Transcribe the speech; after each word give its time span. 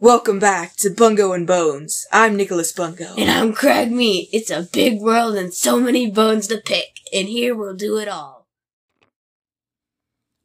Welcome 0.00 0.40
back 0.40 0.74
to 0.78 0.90
Bungo 0.90 1.32
and 1.32 1.46
Bones. 1.46 2.04
I'm 2.12 2.36
Nicholas 2.36 2.72
Bungo. 2.72 3.14
And 3.16 3.30
I'm 3.30 3.52
Craig 3.52 3.92
Meat. 3.92 4.28
It's 4.32 4.50
a 4.50 4.68
big 4.70 5.00
world 5.00 5.36
and 5.36 5.54
so 5.54 5.78
many 5.78 6.10
bones 6.10 6.48
to 6.48 6.58
pick, 6.58 6.98
and 7.12 7.28
here 7.28 7.54
we'll 7.54 7.76
do 7.76 7.98
it 7.98 8.08
all. 8.08 8.48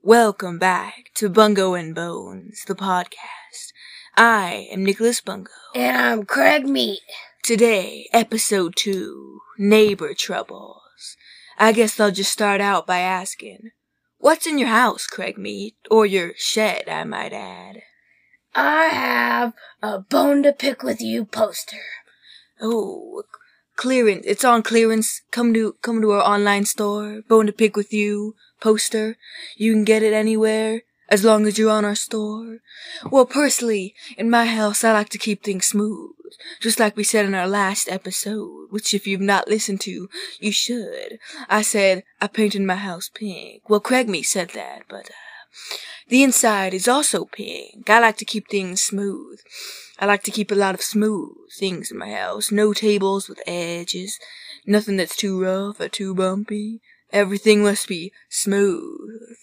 Welcome 0.04 0.60
back 0.60 1.10
to 1.16 1.30
Bungo 1.30 1.74
and 1.74 1.96
Bones, 1.96 2.64
the 2.68 2.76
podcast. 2.76 3.74
I 4.16 4.68
am 4.72 4.86
Nicholas 4.86 5.20
Bungo. 5.20 5.50
And 5.74 5.98
I'm 5.98 6.26
Craig 6.26 6.68
Meat. 6.68 7.02
Today, 7.44 8.08
episode 8.14 8.76
2 8.76 9.40
Neighbor 9.58 10.14
Troubles. 10.14 11.18
I 11.58 11.72
guess 11.72 12.00
I'll 12.00 12.12
just 12.12 12.32
start 12.32 12.62
out 12.62 12.86
by 12.86 13.00
asking 13.00 13.72
What's 14.20 14.46
in 14.46 14.60
your 14.60 14.70
house, 14.70 15.08
Craig 15.08 15.40
Meat? 15.40 15.76
Or 15.90 16.06
your 16.06 16.34
shed, 16.38 16.88
I 16.88 17.04
might 17.04 17.34
add. 17.34 17.82
I 18.56 18.86
have 18.86 19.54
a 19.82 20.00
bone 20.00 20.44
to 20.44 20.54
pick 20.54 20.84
with 20.84 21.02
you 21.02 21.26
poster. 21.26 21.82
Oh, 22.62 23.24
clearance. 23.76 24.26
It's 24.26 24.44
on 24.44 24.64
clearance. 24.64 25.22
Come 25.32 25.54
to 25.54 25.74
come 25.82 26.02
to 26.02 26.12
our 26.12 26.22
online 26.22 26.66
store. 26.66 27.22
Bone 27.28 27.46
to 27.46 27.54
pick 27.54 27.76
with 27.76 27.94
you 27.94 28.36
poster. 28.60 29.18
You 29.56 29.74
can 29.74 29.84
get 29.84 30.04
it 30.04 30.14
anywhere 30.14 30.82
as 31.10 31.24
long 31.24 31.48
as 31.48 31.58
you're 31.58 31.72
on 31.72 31.86
our 31.86 31.96
store. 31.96 32.60
Well, 33.10 33.26
personally, 33.26 33.96
in 34.18 34.30
my 34.30 34.46
house, 34.46 34.84
I 34.84 34.94
like 34.94 35.10
to 35.10 35.18
keep 35.18 35.44
things 35.44 35.68
smooth. 35.68 36.12
Just 36.60 36.80
like 36.80 36.96
we 36.96 37.04
said 37.04 37.26
in 37.26 37.34
our 37.34 37.48
last 37.48 37.90
episode, 37.90 38.68
which 38.70 38.94
if 38.94 39.08
you've 39.08 39.22
not 39.22 39.48
listened 39.48 39.82
to, 39.82 40.10
you 40.40 40.52
should. 40.52 41.18
I 41.50 41.62
said 41.64 42.04
I 42.22 42.28
painted 42.28 42.62
my 42.62 42.76
house 42.76 43.10
pink. 43.14 43.64
Well, 43.68 43.80
Craig 43.80 44.08
Meat 44.08 44.24
said 44.24 44.50
that, 44.50 44.84
but 44.88 45.10
uh, 45.10 45.78
the 46.10 46.24
inside 46.24 46.74
is 46.74 46.88
also 46.88 47.26
pink. 47.26 47.90
I 47.90 48.00
like 48.00 48.18
to 48.18 48.26
keep 48.26 48.48
things 48.48 48.84
smooth. 48.84 49.40
I 50.00 50.06
like 50.06 50.24
to 50.24 50.32
keep 50.32 50.52
a 50.52 50.56
lot 50.56 50.76
of 50.76 50.82
smooth 50.82 51.36
things 51.58 51.92
in 51.92 51.98
my 51.98 52.12
house. 52.12 52.52
No 52.52 52.74
tables 52.74 53.30
with 53.30 53.42
edges. 53.48 54.18
Nothing 54.66 54.98
that's 54.98 55.16
too 55.16 55.42
rough 55.42 55.80
or 55.80 55.88
too 55.88 56.16
bumpy. 56.16 56.82
Everything 57.12 57.64
must 57.64 57.88
be 57.88 58.12
smooth. 58.30 59.38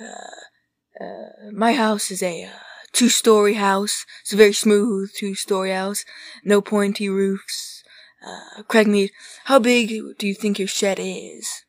Uh, 0.00 1.04
uh, 1.04 1.50
my 1.52 1.72
house 1.72 2.10
is 2.10 2.22
a 2.22 2.44
uh, 2.44 2.48
two-story 2.92 3.54
house. 3.54 4.04
It's 4.22 4.32
a 4.32 4.36
very 4.36 4.52
smooth 4.52 5.12
two-story 5.14 5.72
house. 5.72 6.04
No 6.44 6.60
pointy 6.60 7.08
roofs. 7.08 7.82
Uh, 8.26 8.62
Craig 8.64 8.88
Meat, 8.88 9.12
how 9.44 9.58
big 9.58 9.92
do 10.18 10.26
you 10.26 10.34
think 10.34 10.58
your 10.58 10.68
shed 10.68 10.98
is? 11.00 11.62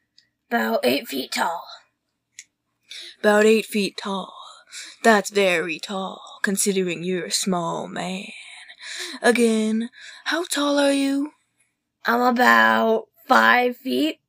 About 0.50 0.80
eight 0.84 1.08
feet 1.08 1.32
tall. 1.34 1.64
About 3.20 3.46
eight 3.46 3.66
feet 3.66 3.98
tall. 3.98 4.34
That's 5.04 5.30
very 5.30 5.80
tall, 5.80 6.22
considering 6.44 7.04
you're 7.04 7.26
a 7.26 7.32
small 7.32 7.88
man. 7.88 8.28
Again, 9.22 9.90
how 10.26 10.44
tall 10.44 10.78
are 10.78 10.92
you? 10.92 11.32
I'm 12.06 12.22
about 12.22 13.06
five 13.28 13.78
feet. 13.78 14.20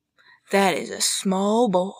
That 0.51 0.73
is 0.75 0.89
a 0.89 1.01
small 1.01 1.69
boy. 1.69 1.93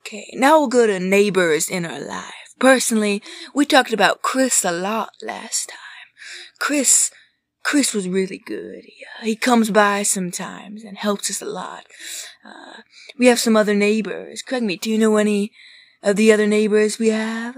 Okay, 0.00 0.30
now 0.34 0.58
we'll 0.58 0.68
go 0.68 0.86
to 0.86 0.98
neighbors 0.98 1.68
in 1.68 1.84
our 1.84 2.00
life. 2.00 2.32
Personally, 2.58 3.22
we 3.54 3.64
talked 3.66 3.92
about 3.92 4.22
Chris 4.22 4.64
a 4.64 4.72
lot 4.72 5.10
last 5.22 5.68
time. 5.68 5.78
Chris, 6.58 7.10
Chris 7.62 7.94
was 7.94 8.08
really 8.08 8.38
good. 8.38 8.84
He, 8.84 9.04
uh, 9.20 9.24
he 9.24 9.36
comes 9.36 9.70
by 9.70 10.02
sometimes 10.02 10.84
and 10.84 10.96
helps 10.98 11.30
us 11.30 11.42
a 11.42 11.46
lot. 11.46 11.84
Uh, 12.44 12.82
we 13.18 13.26
have 13.26 13.38
some 13.38 13.56
other 13.56 13.74
neighbors. 13.74 14.42
Craig, 14.42 14.62
me, 14.62 14.76
do 14.76 14.90
you 14.90 14.98
know 14.98 15.16
any 15.16 15.52
of 16.02 16.16
the 16.16 16.32
other 16.32 16.46
neighbors 16.46 16.98
we 16.98 17.08
have? 17.08 17.56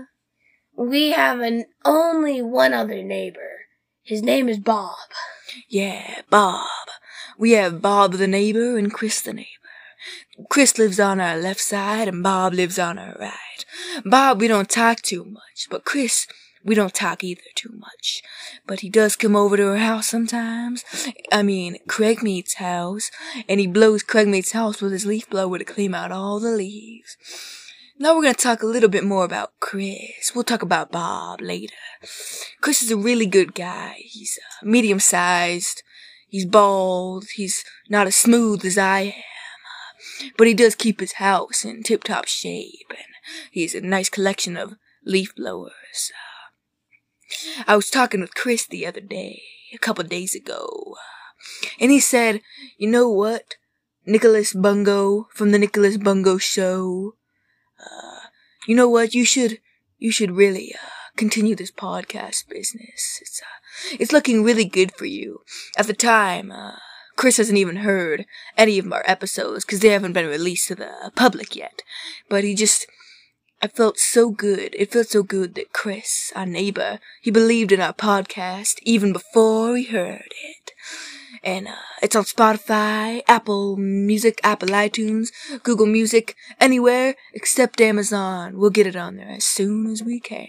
We 0.76 1.12
have 1.12 1.40
an 1.40 1.66
only 1.84 2.42
one 2.42 2.72
other 2.72 3.02
neighbor. 3.02 3.50
His 4.02 4.22
name 4.22 4.48
is 4.48 4.58
Bob. 4.58 4.96
Yeah, 5.68 6.22
Bob. 6.30 6.68
We 7.38 7.52
have 7.52 7.80
Bob 7.80 8.14
the 8.14 8.28
neighbor 8.28 8.76
and 8.76 8.92
Chris 8.92 9.20
the 9.20 9.32
neighbor. 9.32 9.48
Chris 10.50 10.78
lives 10.78 10.98
on 10.98 11.20
our 11.20 11.36
left 11.36 11.60
side 11.60 12.08
and 12.08 12.22
Bob 12.22 12.54
lives 12.54 12.78
on 12.78 12.98
our 12.98 13.16
right. 13.20 13.64
Bob, 14.04 14.40
we 14.40 14.48
don't 14.48 14.68
talk 14.68 15.00
too 15.00 15.24
much, 15.24 15.68
but 15.70 15.84
Chris, 15.84 16.26
we 16.64 16.74
don't 16.74 16.94
talk 16.94 17.22
either 17.22 17.42
too 17.54 17.72
much. 17.78 18.22
But 18.66 18.80
he 18.80 18.88
does 18.90 19.16
come 19.16 19.36
over 19.36 19.56
to 19.56 19.68
our 19.68 19.76
house 19.76 20.08
sometimes. 20.08 20.84
I 21.30 21.42
mean, 21.42 21.78
Craig 21.86 22.22
Meat's 22.22 22.54
house, 22.54 23.10
and 23.48 23.60
he 23.60 23.66
blows 23.66 24.02
Craig 24.02 24.26
Meat's 24.26 24.52
house 24.52 24.82
with 24.82 24.92
his 24.92 25.06
leaf 25.06 25.30
blower 25.30 25.58
to 25.58 25.64
clean 25.64 25.94
out 25.94 26.10
all 26.10 26.40
the 26.40 26.50
leaves. 26.50 27.16
Now 27.96 28.16
we're 28.16 28.22
going 28.22 28.34
to 28.34 28.40
talk 28.42 28.62
a 28.62 28.66
little 28.66 28.88
bit 28.88 29.04
more 29.04 29.24
about 29.24 29.52
Chris. 29.60 30.32
We'll 30.34 30.42
talk 30.42 30.62
about 30.62 30.90
Bob 30.90 31.40
later. 31.40 31.74
Chris 32.60 32.82
is 32.82 32.90
a 32.90 32.96
really 32.96 33.26
good 33.26 33.54
guy. 33.54 33.96
He's 33.98 34.36
uh, 34.36 34.66
medium 34.66 34.98
sized. 34.98 35.82
He's 36.28 36.44
bald. 36.44 37.26
He's 37.36 37.64
not 37.88 38.08
as 38.08 38.16
smooth 38.16 38.64
as 38.64 38.76
I 38.76 39.00
am. 39.00 39.10
Uh, 39.10 40.30
but 40.36 40.48
he 40.48 40.54
does 40.54 40.74
keep 40.74 40.98
his 40.98 41.14
house 41.14 41.64
in 41.64 41.84
tip 41.84 42.02
top 42.02 42.26
shape. 42.26 42.90
And 42.90 43.14
he's 43.52 43.76
a 43.76 43.80
nice 43.80 44.08
collection 44.08 44.56
of 44.56 44.74
leaf 45.04 45.32
blowers. 45.36 46.10
Uh, 46.10 47.64
I 47.68 47.76
was 47.76 47.90
talking 47.90 48.20
with 48.20 48.34
Chris 48.34 48.66
the 48.66 48.86
other 48.86 49.00
day, 49.00 49.40
a 49.72 49.78
couple 49.78 50.02
days 50.02 50.34
ago. 50.34 50.96
uh, 50.96 51.68
And 51.78 51.92
he 51.92 52.00
said, 52.00 52.40
you 52.76 52.90
know 52.90 53.08
what? 53.08 53.54
Nicholas 54.04 54.52
Bungo 54.52 55.28
from 55.32 55.52
the 55.52 55.58
Nicholas 55.60 55.96
Bungo 55.96 56.38
Show. 56.38 57.14
Uh, 57.80 58.28
you 58.66 58.74
know 58.74 58.88
what? 58.88 59.14
You 59.14 59.24
should, 59.24 59.58
you 59.98 60.10
should 60.10 60.32
really, 60.32 60.74
uh, 60.74 60.88
continue 61.16 61.54
this 61.54 61.70
podcast 61.70 62.48
business. 62.48 63.18
It's, 63.20 63.40
uh, 63.40 63.96
it's 63.98 64.12
looking 64.12 64.42
really 64.42 64.64
good 64.64 64.92
for 64.92 65.06
you. 65.06 65.40
At 65.76 65.86
the 65.86 65.94
time, 65.94 66.50
uh, 66.50 66.76
Chris 67.16 67.36
hasn't 67.36 67.58
even 67.58 67.76
heard 67.76 68.26
any 68.56 68.78
of 68.78 68.92
our 68.92 69.04
episodes 69.06 69.64
because 69.64 69.80
they 69.80 69.88
haven't 69.88 70.12
been 70.12 70.26
released 70.26 70.68
to 70.68 70.74
the 70.74 71.12
public 71.14 71.54
yet. 71.54 71.82
But 72.28 72.44
he 72.44 72.54
just, 72.54 72.86
I 73.62 73.68
felt 73.68 73.98
so 73.98 74.30
good. 74.30 74.74
It 74.76 74.92
felt 74.92 75.08
so 75.08 75.22
good 75.22 75.54
that 75.54 75.72
Chris, 75.72 76.32
our 76.34 76.46
neighbor, 76.46 76.98
he 77.22 77.30
believed 77.30 77.72
in 77.72 77.80
our 77.80 77.92
podcast 77.92 78.78
even 78.82 79.12
before 79.12 79.76
he 79.76 79.84
heard 79.84 80.32
it. 80.44 80.72
And 81.44 81.68
uh, 81.68 81.74
it's 82.00 82.16
on 82.16 82.24
Spotify, 82.24 83.20
Apple 83.28 83.76
Music, 83.76 84.40
Apple 84.42 84.68
iTunes, 84.68 85.28
Google 85.62 85.86
Music, 85.86 86.34
anywhere 86.58 87.16
except 87.34 87.82
Amazon. 87.82 88.56
We'll 88.56 88.70
get 88.70 88.86
it 88.86 88.96
on 88.96 89.16
there 89.16 89.28
as 89.28 89.44
soon 89.44 89.86
as 89.88 90.02
we 90.02 90.20
can. 90.20 90.48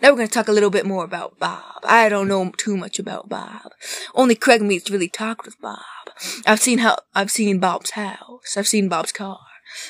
Now 0.00 0.10
we're 0.10 0.16
going 0.16 0.28
to 0.28 0.32
talk 0.32 0.46
a 0.46 0.52
little 0.52 0.70
bit 0.70 0.86
more 0.86 1.04
about 1.04 1.38
Bob. 1.40 1.82
I 1.82 2.08
don't 2.08 2.28
know 2.28 2.52
too 2.56 2.76
much 2.76 3.00
about 3.00 3.28
Bob. 3.28 3.72
Only 4.14 4.36
Craig 4.36 4.62
Meats 4.62 4.90
really 4.90 5.08
talked 5.08 5.44
with 5.46 5.60
Bob. 5.60 5.80
I've 6.46 6.60
seen 6.60 6.78
how 6.78 6.98
I've 7.12 7.30
seen 7.30 7.58
Bob's 7.58 7.90
house. 7.90 8.56
I've 8.56 8.68
seen 8.68 8.88
Bob's 8.88 9.12
car. 9.12 9.40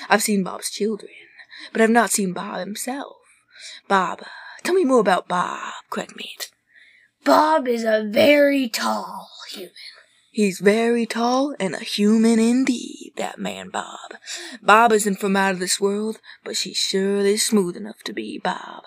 I've 0.09 0.23
seen 0.23 0.43
Bob's 0.43 0.71
children, 0.71 1.11
but 1.73 1.83
I've 1.83 1.91
not 1.91 2.11
seen 2.11 2.33
Bob 2.33 2.61
himself. 2.61 3.17
Bob, 3.89 4.23
uh, 4.23 4.27
tell 4.63 4.75
me 4.75 4.85
more 4.85 5.01
about 5.01 5.29
Bob, 5.29 5.73
Craig 5.91 6.15
Meat. 6.17 6.51
Bob 7.25 7.69
is 7.69 7.85
a 7.85 8.07
very 8.09 8.69
tall 8.69 9.29
human. 9.51 9.73
He's 10.33 10.61
very 10.61 11.07
tall 11.07 11.57
and 11.59 11.75
a 11.75 11.81
human 11.81 12.39
indeed, 12.39 13.15
that 13.17 13.41
man 13.41 13.69
Bob. 13.69 14.15
Bob 14.63 14.93
isn't 14.93 15.19
from 15.19 15.35
out 15.35 15.55
of 15.55 15.59
this 15.59 15.81
world, 15.81 16.21
but 16.45 16.57
she's 16.57 16.77
surely 16.77 17.37
smooth 17.37 17.77
enough 17.77 18.05
to 18.05 18.13
be 18.13 18.39
Bob. 18.39 18.85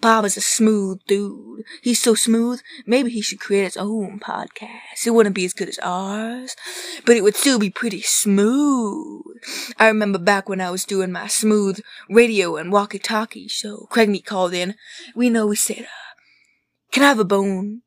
Bob 0.00 0.24
is 0.24 0.38
a 0.38 0.40
smooth 0.40 1.00
dude. 1.06 1.64
He's 1.82 2.00
so 2.02 2.14
smooth, 2.14 2.62
maybe 2.86 3.10
he 3.10 3.20
should 3.20 3.40
create 3.40 3.64
his 3.64 3.76
own 3.76 4.20
podcast. 4.20 5.06
It 5.06 5.10
wouldn't 5.10 5.34
be 5.34 5.44
as 5.44 5.52
good 5.52 5.68
as 5.68 5.78
ours, 5.80 6.56
but 7.04 7.14
it 7.14 7.22
would 7.22 7.36
still 7.36 7.58
be 7.58 7.68
pretty 7.68 8.00
smooth. 8.00 9.22
I 9.78 9.88
remember 9.88 10.18
back 10.18 10.48
when 10.48 10.62
I 10.62 10.70
was 10.70 10.86
doing 10.86 11.12
my 11.12 11.26
smooth 11.26 11.78
radio 12.08 12.56
and 12.56 12.72
walkie-talkie 12.72 13.48
show, 13.48 13.86
Craig 13.90 14.08
Meat 14.08 14.24
called 14.24 14.54
in. 14.54 14.76
We 15.14 15.28
know 15.28 15.46
we 15.46 15.56
said, 15.56 15.82
uh, 15.82 16.20
can 16.90 17.02
I 17.02 17.08
have 17.08 17.18
a 17.18 17.24
bone 17.24 17.82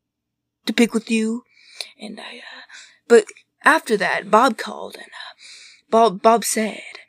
to 0.68 0.74
pick 0.74 0.94
with 0.94 1.10
you? 1.10 1.44
And 2.00 2.20
I, 2.20 2.38
uh, 2.38 2.62
but 3.10 3.26
after 3.66 3.98
that, 3.98 4.32
Bob 4.32 4.58
called 4.58 4.96
and 4.96 5.06
uh, 5.06 5.34
Bob 5.90 6.22
Bob 6.22 6.46
said, 6.46 7.00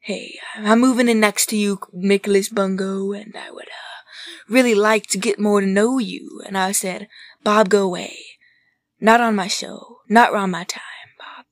"Hey, 0.00 0.38
I'm 0.54 0.80
moving 0.80 1.08
in 1.08 1.18
next 1.18 1.46
to 1.46 1.56
you, 1.56 1.80
Nicholas 1.92 2.50
Bungo, 2.50 3.12
and 3.12 3.34
I 3.34 3.50
would 3.50 3.68
uh, 3.68 3.98
really 4.48 4.74
like 4.74 5.06
to 5.08 5.18
get 5.18 5.40
more 5.40 5.60
to 5.60 5.66
know 5.66 5.98
you." 5.98 6.42
And 6.46 6.56
I 6.56 6.72
said, 6.72 7.08
"Bob, 7.42 7.70
go 7.70 7.82
away. 7.82 8.16
Not 9.00 9.20
on 9.20 9.34
my 9.34 9.48
show. 9.48 9.98
Not 10.08 10.32
around 10.32 10.50
my 10.50 10.64
time, 10.64 11.08
Bob. 11.18 11.46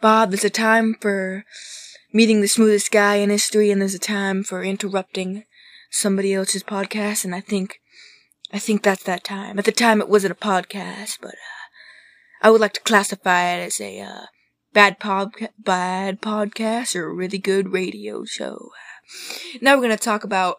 Bob, 0.00 0.30
there's 0.30 0.44
a 0.44 0.50
time 0.50 0.96
for 1.00 1.44
meeting 2.12 2.40
the 2.40 2.48
smoothest 2.48 2.90
guy 2.90 3.16
in 3.16 3.30
history, 3.30 3.70
and 3.70 3.80
there's 3.80 3.94
a 3.94 3.98
time 3.98 4.42
for 4.42 4.64
interrupting 4.64 5.44
somebody 5.90 6.34
else's 6.34 6.64
podcast. 6.64 7.24
And 7.24 7.34
I 7.34 7.40
think, 7.40 7.80
I 8.52 8.58
think 8.58 8.82
that's 8.82 9.04
that 9.04 9.22
time. 9.24 9.58
At 9.58 9.64
the 9.64 9.72
time, 9.72 10.00
it 10.00 10.08
wasn't 10.08 10.32
a 10.32 10.46
podcast, 10.46 11.18
but." 11.22 11.34
Uh, 11.34 11.59
I 12.42 12.50
would 12.50 12.60
like 12.60 12.72
to 12.74 12.80
classify 12.80 13.54
it 13.54 13.66
as 13.66 13.80
a 13.80 14.00
uh, 14.00 14.26
bad 14.72 14.98
pod 14.98 15.32
bad 15.58 16.20
podcast 16.20 16.96
or 16.96 17.06
a 17.06 17.14
really 17.14 17.38
good 17.38 17.72
radio 17.72 18.24
show. 18.24 18.70
Now 19.60 19.76
we're 19.76 19.82
gonna 19.82 19.96
talk 19.96 20.24
about 20.24 20.56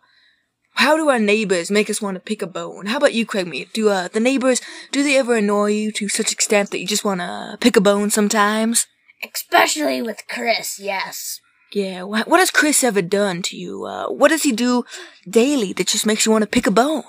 how 0.75 0.95
do 0.95 1.10
our 1.10 1.19
neighbors 1.19 1.69
make 1.69 1.89
us 1.89 2.01
want 2.01 2.16
to 2.16 2.19
pick 2.22 2.42
a 2.42 2.48
bone? 2.48 2.88
How 2.88 2.98
about 2.98 3.13
you, 3.13 3.25
Craig 3.25 3.48
Meat? 3.48 3.74
Do 3.74 3.89
uh, 3.89 4.07
the 4.07 4.19
neighbors, 4.19 4.62
do 4.92 5.04
they 5.04 5.18
ever 5.18 5.36
annoy 5.36 5.72
you 5.72 5.92
to 5.94 6.07
such 6.07 6.31
extent 6.31 6.72
that 6.72 6.80
you 6.80 6.88
just 6.88 7.06
want 7.06 7.19
to 7.19 7.57
pick 7.60 7.75
a 7.75 7.81
bone 7.81 8.10
sometimes? 8.10 8.88
Especially 9.24 10.01
with 10.01 10.24
Chris, 10.30 10.80
yes. 10.80 11.39
Yeah, 11.74 12.04
wha- 12.04 12.24
what 12.25 12.39
has 12.39 12.51
Chris 12.51 12.83
ever 12.83 13.01
done 13.01 13.42
to 13.44 13.57
you? 13.57 13.86
Uh, 13.86 14.07
what 14.07 14.30
does 14.30 14.44
he 14.44 14.51
do 14.51 14.83
daily 15.30 15.74
that 15.74 15.88
just 15.88 16.06
makes 16.06 16.25
you 16.25 16.31
want 16.31 16.42
to 16.44 16.50
pick 16.50 16.68
a 16.68 16.72
bone? 16.72 17.04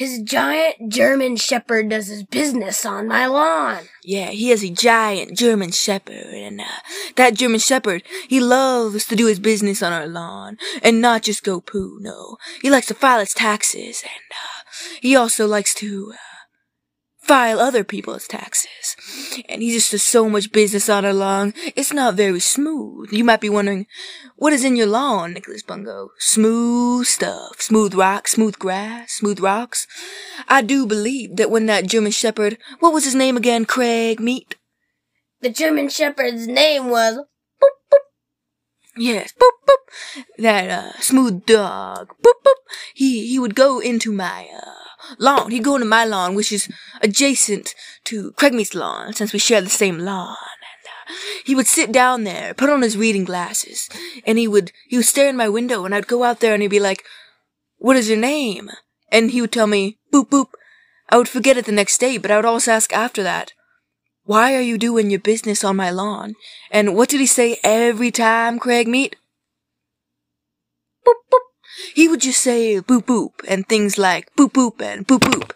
His 0.00 0.22
giant 0.22 0.88
German 0.88 1.36
Shepherd 1.36 1.90
does 1.90 2.06
his 2.06 2.22
business 2.22 2.86
on 2.86 3.06
my 3.06 3.26
lawn. 3.26 3.80
Yeah, 4.02 4.30
he 4.30 4.48
has 4.48 4.64
a 4.64 4.70
giant 4.70 5.36
German 5.36 5.72
Shepherd, 5.72 6.32
and 6.32 6.58
uh, 6.58 6.64
that 7.16 7.34
German 7.34 7.60
Shepherd, 7.60 8.02
he 8.26 8.40
loves 8.40 9.04
to 9.08 9.14
do 9.14 9.26
his 9.26 9.38
business 9.38 9.82
on 9.82 9.92
our 9.92 10.06
lawn, 10.06 10.56
and 10.82 11.02
not 11.02 11.24
just 11.24 11.44
go 11.44 11.60
poo, 11.60 11.98
no. 12.00 12.38
He 12.62 12.70
likes 12.70 12.86
to 12.86 12.94
file 12.94 13.20
his 13.20 13.34
taxes, 13.34 14.02
and 14.02 14.32
uh, 14.32 14.96
he 15.02 15.14
also 15.14 15.46
likes 15.46 15.74
to 15.74 16.14
uh, 16.14 16.29
file 17.20 17.60
other 17.60 17.84
people's 17.84 18.26
taxes. 18.26 18.96
And 19.48 19.62
he 19.62 19.72
just 19.72 19.90
does 19.90 20.02
so 20.02 20.28
much 20.28 20.52
business 20.52 20.88
on 20.88 21.04
our 21.04 21.12
lawn, 21.12 21.54
it's 21.76 21.92
not 21.92 22.14
very 22.14 22.40
smooth. 22.40 23.12
You 23.12 23.24
might 23.24 23.40
be 23.40 23.48
wondering, 23.48 23.86
what 24.36 24.52
is 24.52 24.64
in 24.64 24.76
your 24.76 24.86
lawn, 24.86 25.34
Nicholas 25.34 25.62
Bungo? 25.62 26.10
Smooth 26.18 27.06
stuff. 27.06 27.60
Smooth 27.60 27.94
rocks, 27.94 28.32
smooth 28.32 28.58
grass, 28.58 29.12
smooth 29.12 29.40
rocks. 29.40 29.86
I 30.48 30.62
do 30.62 30.86
believe 30.86 31.36
that 31.36 31.50
when 31.50 31.66
that 31.66 31.86
German 31.86 32.12
Shepherd, 32.12 32.58
what 32.80 32.92
was 32.92 33.04
his 33.04 33.14
name 33.14 33.36
again, 33.36 33.64
Craig 33.64 34.20
Meat? 34.20 34.56
The 35.40 35.50
German 35.50 35.88
Shepherd's 35.88 36.46
name 36.46 36.90
was 36.90 37.16
boop, 37.16 37.76
boop. 37.90 37.98
Yes, 38.96 39.32
boop 39.32 39.52
boop. 39.66 40.24
That 40.36 40.68
uh, 40.70 41.00
smooth 41.00 41.46
dog, 41.46 42.08
boop 42.22 42.42
boop. 42.44 42.60
He 42.94 43.26
he 43.26 43.38
would 43.38 43.54
go 43.54 43.78
into 43.78 44.12
my 44.12 44.48
uh, 44.54 45.14
lawn. 45.18 45.50
He'd 45.50 45.64
go 45.64 45.76
into 45.76 45.86
my 45.86 46.04
lawn, 46.04 46.34
which 46.34 46.52
is 46.52 46.68
adjacent 47.00 47.74
to 48.04 48.32
Craigmeat's 48.32 48.74
lawn, 48.74 49.12
since 49.12 49.32
we 49.32 49.38
share 49.38 49.60
the 49.60 49.70
same 49.70 49.98
lawn. 49.98 50.36
And 51.08 51.14
uh, 51.14 51.20
he 51.44 51.54
would 51.54 51.66
sit 51.66 51.92
down 51.92 52.24
there, 52.24 52.54
put 52.54 52.70
on 52.70 52.82
his 52.82 52.96
reading 52.96 53.24
glasses, 53.24 53.88
and 54.26 54.38
he 54.38 54.48
would 54.48 54.72
he 54.88 54.96
would 54.96 55.06
stare 55.06 55.28
in 55.28 55.36
my 55.36 55.48
window, 55.48 55.84
and 55.84 55.94
I'd 55.94 56.06
go 56.06 56.24
out 56.24 56.40
there, 56.40 56.54
and 56.54 56.62
he'd 56.62 56.68
be 56.68 56.80
like, 56.80 57.04
"What 57.78 57.96
is 57.96 58.08
your 58.08 58.18
name?" 58.18 58.70
And 59.10 59.30
he 59.30 59.40
would 59.40 59.52
tell 59.52 59.66
me, 59.66 59.98
"Boop 60.12 60.28
boop." 60.28 60.48
I 61.08 61.16
would 61.16 61.28
forget 61.28 61.56
it 61.56 61.66
the 61.66 61.72
next 61.72 61.98
day, 61.98 62.18
but 62.18 62.30
I 62.30 62.36
would 62.36 62.44
always 62.44 62.68
ask 62.68 62.92
after 62.92 63.22
that. 63.24 63.52
Why 64.22 64.54
are 64.54 64.60
you 64.60 64.78
doing 64.78 65.10
your 65.10 65.18
business 65.18 65.64
on 65.64 65.74
my 65.76 65.90
lawn? 65.90 66.34
And 66.70 66.94
what 66.94 67.08
did 67.08 67.18
he 67.18 67.26
say 67.26 67.58
every 67.64 68.12
time, 68.12 68.60
Craig 68.60 68.86
Meat? 68.86 69.16
Boop 71.04 71.16
boop. 71.32 71.49
He 71.94 72.08
would 72.08 72.20
just 72.20 72.40
say 72.40 72.80
boop 72.80 73.04
boop 73.04 73.30
and 73.48 73.68
things 73.68 73.98
like 73.98 74.34
boop 74.36 74.52
boop 74.52 74.80
and 74.80 75.06
boop 75.06 75.20
boop. 75.20 75.52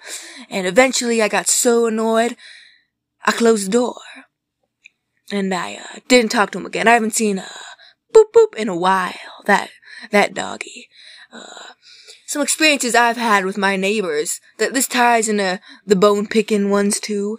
And 0.50 0.66
eventually 0.66 1.22
I 1.22 1.28
got 1.28 1.48
so 1.48 1.86
annoyed, 1.86 2.36
I 3.24 3.32
closed 3.32 3.66
the 3.66 3.72
door. 3.72 4.00
And 5.32 5.54
I 5.54 5.76
uh, 5.76 6.00
didn't 6.08 6.30
talk 6.32 6.50
to 6.50 6.58
him 6.58 6.66
again. 6.66 6.86
I 6.86 6.92
haven't 6.92 7.14
seen 7.14 7.38
uh, 7.38 7.48
boop 8.14 8.32
boop 8.34 8.54
in 8.56 8.68
a 8.68 8.76
while. 8.76 9.14
That 9.46 9.70
that 10.10 10.34
doggy. 10.34 10.88
Uh, 11.32 11.72
some 12.26 12.42
experiences 12.42 12.94
I've 12.94 13.16
had 13.16 13.44
with 13.44 13.58
my 13.58 13.76
neighbors 13.76 14.40
that 14.58 14.74
this 14.74 14.88
ties 14.88 15.28
into 15.28 15.60
the 15.86 15.96
bone 15.96 16.26
picking 16.26 16.70
ones 16.70 16.98
too. 16.98 17.38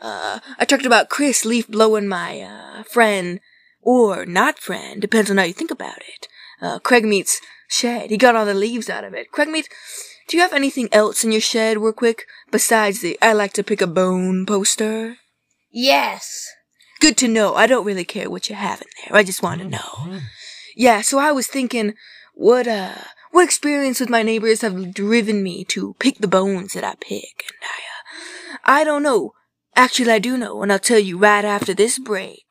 Uh, 0.00 0.40
I 0.58 0.64
talked 0.64 0.86
about 0.86 1.08
Chris 1.08 1.44
leaf 1.44 1.68
blowing 1.68 2.08
my 2.08 2.40
uh, 2.40 2.82
friend 2.82 3.40
or 3.80 4.26
not 4.26 4.58
friend, 4.58 5.00
depends 5.00 5.30
on 5.30 5.36
how 5.36 5.44
you 5.44 5.52
think 5.52 5.70
about 5.70 5.98
it. 5.98 6.28
Uh, 6.60 6.78
Craig 6.78 7.04
Meat's 7.04 7.40
shed. 7.74 8.10
He 8.10 8.16
got 8.16 8.36
all 8.36 8.46
the 8.46 8.54
leaves 8.54 8.88
out 8.88 9.04
of 9.04 9.14
it. 9.14 9.30
Craig 9.32 9.48
Meat, 9.48 9.68
do 10.28 10.36
you 10.36 10.42
have 10.42 10.52
anything 10.52 10.88
else 10.92 11.24
in 11.24 11.32
your 11.32 11.40
shed, 11.40 11.78
real 11.78 11.92
quick, 11.92 12.26
besides 12.50 13.00
the 13.00 13.18
I 13.20 13.32
like 13.32 13.52
to 13.54 13.62
pick 13.64 13.82
a 13.82 13.86
bone 13.86 14.46
poster? 14.46 15.16
yes. 15.70 16.46
Good 17.00 17.16
to 17.18 17.28
know. 17.28 17.54
I 17.54 17.66
don't 17.66 17.84
really 17.84 18.04
care 18.04 18.30
what 18.30 18.48
you 18.48 18.54
have 18.54 18.80
in 18.80 18.86
there. 19.04 19.18
I 19.18 19.24
just 19.24 19.42
want 19.42 19.60
to 19.60 19.68
know. 19.68 20.20
Yeah, 20.76 21.02
so 21.02 21.18
I 21.18 21.32
was 21.32 21.46
thinking, 21.46 21.94
what 22.34 22.66
uh, 22.66 22.94
what 23.32 23.44
experience 23.44 24.00
with 24.00 24.08
my 24.08 24.22
neighbors 24.22 24.62
have 24.62 24.94
driven 24.94 25.42
me 25.42 25.64
to 25.66 25.94
pick 25.98 26.18
the 26.18 26.28
bones 26.28 26.72
that 26.72 26.84
I 26.84 26.94
pick? 27.00 27.44
And 27.50 27.62
I, 27.62 27.76
uh, 27.76 28.80
I 28.80 28.84
don't 28.84 29.02
know. 29.02 29.32
Actually, 29.76 30.12
I 30.12 30.18
do 30.20 30.38
know, 30.38 30.62
and 30.62 30.72
I'll 30.72 30.78
tell 30.78 31.00
you 31.00 31.18
right 31.18 31.44
after 31.44 31.74
this 31.74 31.98
break. 31.98 32.43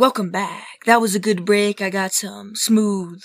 Welcome 0.00 0.30
back. 0.30 0.86
That 0.86 1.02
was 1.02 1.14
a 1.14 1.18
good 1.18 1.44
break. 1.44 1.82
I 1.82 1.90
got 1.90 2.14
some 2.14 2.56
smooth 2.56 3.22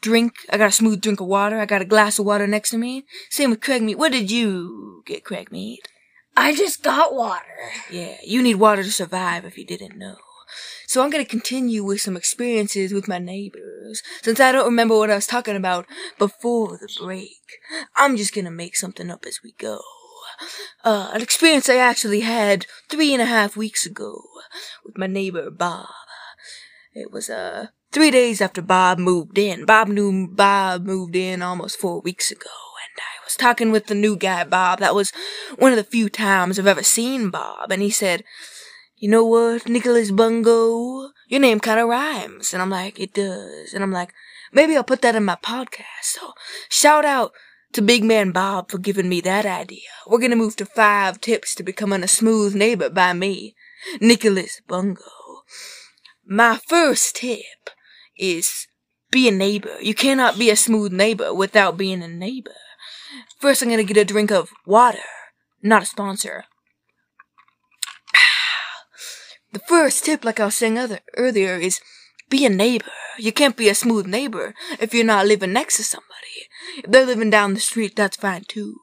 drink. 0.00 0.32
I 0.48 0.56
got 0.56 0.70
a 0.70 0.72
smooth 0.72 1.02
drink 1.02 1.20
of 1.20 1.26
water. 1.26 1.58
I 1.60 1.66
got 1.66 1.82
a 1.82 1.84
glass 1.84 2.18
of 2.18 2.24
water 2.24 2.46
next 2.46 2.70
to 2.70 2.78
me. 2.78 3.04
Same 3.28 3.50
with 3.50 3.60
Craig 3.60 3.82
Meat. 3.82 3.98
What 3.98 4.12
did 4.12 4.30
you 4.30 5.02
get, 5.04 5.22
Craig 5.22 5.52
Meat? 5.52 5.86
I 6.34 6.54
just 6.54 6.82
got 6.82 7.14
water. 7.14 7.44
Yeah, 7.90 8.16
you 8.24 8.40
need 8.40 8.54
water 8.54 8.82
to 8.82 8.90
survive 8.90 9.44
if 9.44 9.58
you 9.58 9.66
didn't 9.66 9.98
know. 9.98 10.16
So 10.86 11.02
I'm 11.02 11.10
gonna 11.10 11.26
continue 11.26 11.84
with 11.84 12.00
some 12.00 12.16
experiences 12.16 12.94
with 12.94 13.06
my 13.06 13.18
neighbors. 13.18 14.02
Since 14.22 14.40
I 14.40 14.50
don't 14.50 14.64
remember 14.64 14.96
what 14.96 15.10
I 15.10 15.16
was 15.16 15.26
talking 15.26 15.56
about 15.56 15.84
before 16.18 16.78
the 16.78 16.88
break, 17.04 17.60
I'm 17.96 18.16
just 18.16 18.34
gonna 18.34 18.50
make 18.50 18.76
something 18.76 19.10
up 19.10 19.26
as 19.26 19.40
we 19.44 19.52
go. 19.58 19.82
Uh, 20.82 21.10
an 21.12 21.20
experience 21.20 21.68
I 21.68 21.76
actually 21.76 22.20
had 22.20 22.64
three 22.88 23.12
and 23.12 23.20
a 23.20 23.26
half 23.26 23.58
weeks 23.58 23.84
ago 23.84 24.22
with 24.86 24.96
my 24.96 25.06
neighbor 25.06 25.50
Bob. 25.50 25.88
It 26.94 27.10
was, 27.10 27.28
uh, 27.28 27.66
three 27.92 28.10
days 28.10 28.40
after 28.40 28.62
Bob 28.62 28.98
moved 28.98 29.36
in. 29.36 29.64
Bob 29.64 29.88
knew 29.88 30.28
Bob 30.28 30.84
moved 30.84 31.16
in 31.16 31.42
almost 31.42 31.78
four 31.78 32.00
weeks 32.00 32.30
ago, 32.30 32.50
and 32.82 33.00
I 33.00 33.24
was 33.24 33.34
talking 33.34 33.72
with 33.72 33.86
the 33.86 33.94
new 33.94 34.16
guy, 34.16 34.44
Bob. 34.44 34.78
That 34.78 34.94
was 34.94 35.12
one 35.58 35.72
of 35.72 35.76
the 35.76 35.84
few 35.84 36.08
times 36.08 36.58
I've 36.58 36.66
ever 36.66 36.82
seen 36.82 37.30
Bob, 37.30 37.70
and 37.72 37.82
he 37.82 37.90
said, 37.90 38.24
you 38.96 39.10
know 39.10 39.24
what, 39.24 39.68
Nicholas 39.68 40.10
Bungo? 40.10 41.10
Your 41.28 41.40
name 41.40 41.60
kind 41.60 41.80
of 41.80 41.88
rhymes. 41.88 42.52
And 42.52 42.62
I'm 42.62 42.70
like, 42.70 42.98
it 42.98 43.12
does. 43.12 43.74
And 43.74 43.82
I'm 43.82 43.92
like, 43.92 44.14
maybe 44.52 44.76
I'll 44.76 44.84
put 44.84 45.02
that 45.02 45.16
in 45.16 45.24
my 45.24 45.36
podcast. 45.36 46.04
So 46.04 46.32
shout 46.68 47.04
out 47.04 47.32
to 47.72 47.82
Big 47.82 48.04
Man 48.04 48.30
Bob 48.30 48.70
for 48.70 48.78
giving 48.78 49.08
me 49.08 49.20
that 49.22 49.44
idea. 49.44 49.90
We're 50.06 50.20
gonna 50.20 50.36
move 50.36 50.56
to 50.56 50.64
five 50.64 51.20
tips 51.20 51.54
to 51.56 51.62
becoming 51.62 52.02
a 52.02 52.08
smooth 52.08 52.54
neighbor 52.54 52.88
by 52.88 53.12
me, 53.12 53.56
Nicholas 54.00 54.62
Bungo. 54.66 55.02
My 56.26 56.58
first 56.68 57.16
tip 57.16 57.70
is 58.16 58.66
be 59.10 59.28
a 59.28 59.30
neighbor. 59.30 59.76
You 59.80 59.94
cannot 59.94 60.38
be 60.38 60.48
a 60.48 60.56
smooth 60.56 60.90
neighbor 60.92 61.34
without 61.34 61.76
being 61.76 62.02
a 62.02 62.08
neighbor. 62.08 62.54
First, 63.38 63.62
I'm 63.62 63.68
gonna 63.68 63.84
get 63.84 63.96
a 63.98 64.04
drink 64.04 64.30
of 64.30 64.50
water. 64.66 64.98
Not 65.62 65.82
a 65.82 65.86
sponsor. 65.86 66.44
The 69.52 69.60
first 69.60 70.04
tip, 70.04 70.24
like 70.24 70.40
I 70.40 70.46
was 70.46 70.56
saying 70.56 70.78
other, 70.78 70.98
earlier, 71.16 71.54
is 71.56 71.80
be 72.28 72.44
a 72.44 72.48
neighbor. 72.48 72.90
You 73.18 73.30
can't 73.30 73.56
be 73.56 73.68
a 73.68 73.74
smooth 73.74 74.06
neighbor 74.06 74.54
if 74.80 74.92
you're 74.92 75.04
not 75.04 75.26
living 75.26 75.52
next 75.52 75.76
to 75.76 75.84
somebody. 75.84 76.48
If 76.78 76.90
they're 76.90 77.06
living 77.06 77.30
down 77.30 77.54
the 77.54 77.60
street, 77.60 77.94
that's 77.94 78.16
fine 78.16 78.44
too. 78.48 78.80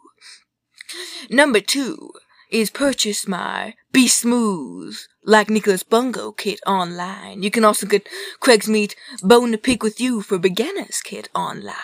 Number 1.29 1.59
two 1.59 2.11
is 2.49 2.69
purchase 2.69 3.27
my 3.27 3.73
Be 3.91 4.07
Smooth 4.07 4.97
like 5.23 5.49
Nicholas 5.49 5.83
Bungo 5.83 6.31
kit 6.31 6.59
online. 6.65 7.43
You 7.43 7.51
can 7.51 7.65
also 7.65 7.85
get 7.85 8.07
Craig's 8.39 8.69
Meat 8.69 8.95
Bone 9.21 9.51
to 9.51 9.57
Pick 9.57 9.83
with 9.83 9.99
You 9.99 10.21
for 10.21 10.37
Beginners 10.37 11.01
kit 11.03 11.29
online. 11.35 11.75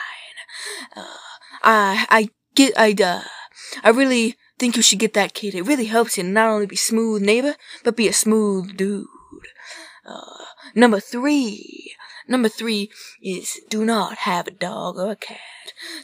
Uh, 0.96 1.18
I 1.64 2.06
I 2.10 2.30
get 2.56 2.74
I 2.78 2.94
uh 3.04 3.24
I 3.84 3.90
really 3.90 4.36
think 4.58 4.76
you 4.76 4.82
should 4.82 5.00
get 5.00 5.14
that 5.14 5.34
kit. 5.34 5.54
It 5.54 5.64
really 5.64 5.86
helps 5.86 6.18
you 6.18 6.24
not 6.24 6.50
only 6.50 6.66
be 6.66 6.76
smooth 6.76 7.22
neighbor, 7.22 7.56
but 7.84 7.96
be 7.98 8.08
a 8.08 8.14
smooth 8.14 8.78
dude. 8.78 9.08
Uh, 10.06 10.46
number 10.74 11.00
three. 11.00 11.94
Number 12.27 12.50
three 12.50 12.91
is 13.22 13.60
do 13.69 13.86
not 13.86 14.19
have 14.19 14.48
a 14.48 14.51
dog 14.51 14.98
or 14.98 15.12
a 15.12 15.15
cat. 15.15 15.39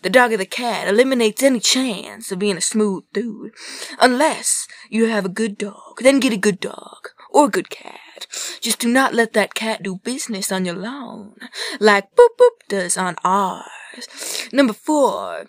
The 0.02 0.10
dog 0.10 0.32
or 0.34 0.38
the 0.38 0.46
cat 0.46 0.88
eliminates 0.88 1.44
any 1.44 1.60
chance 1.60 2.32
of 2.32 2.40
being 2.40 2.58
a 2.58 2.62
smooth 2.62 3.04
dude. 3.14 3.54
Unless 4.00 4.68
you 4.90 5.08
have 5.08 5.26
a 5.26 5.30
good 5.30 5.58
dog, 5.58 6.00
then 6.02 6.20
get 6.20 6.34
a 6.34 6.38
good 6.38 6.60
dog 6.60 7.10
or 7.30 7.46
a 7.46 7.50
good 7.52 7.70
cat. 7.70 8.28
Just 8.62 8.80
do 8.80 8.88
not 8.88 9.14
let 9.14 9.34
that 9.34 9.54
cat 9.54 9.84
do 9.84 9.98
business 9.98 10.52
on 10.52 10.66
your 10.66 10.76
lawn, 10.76 11.36
like 11.80 12.16
Boop 12.16 12.38
Boop 12.40 12.68
does 12.70 12.98
on 12.98 13.16
ours. 13.24 14.48
Number 14.52 14.74
four, 14.74 15.48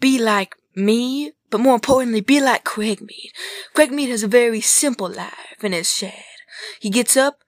be 0.00 0.18
like 0.18 0.56
me, 0.74 1.32
but 1.50 1.60
more 1.60 1.74
importantly, 1.74 2.20
be 2.20 2.40
like 2.40 2.64
Craig 2.64 3.00
Meat. 3.00 3.32
Craig 3.74 3.92
Meat 3.92 4.10
has 4.10 4.22
a 4.22 4.28
very 4.28 4.60
simple 4.60 5.08
life 5.08 5.62
in 5.62 5.72
his 5.72 5.92
shed. 5.92 6.24
He 6.80 6.90
gets 6.90 7.16
up 7.16 7.38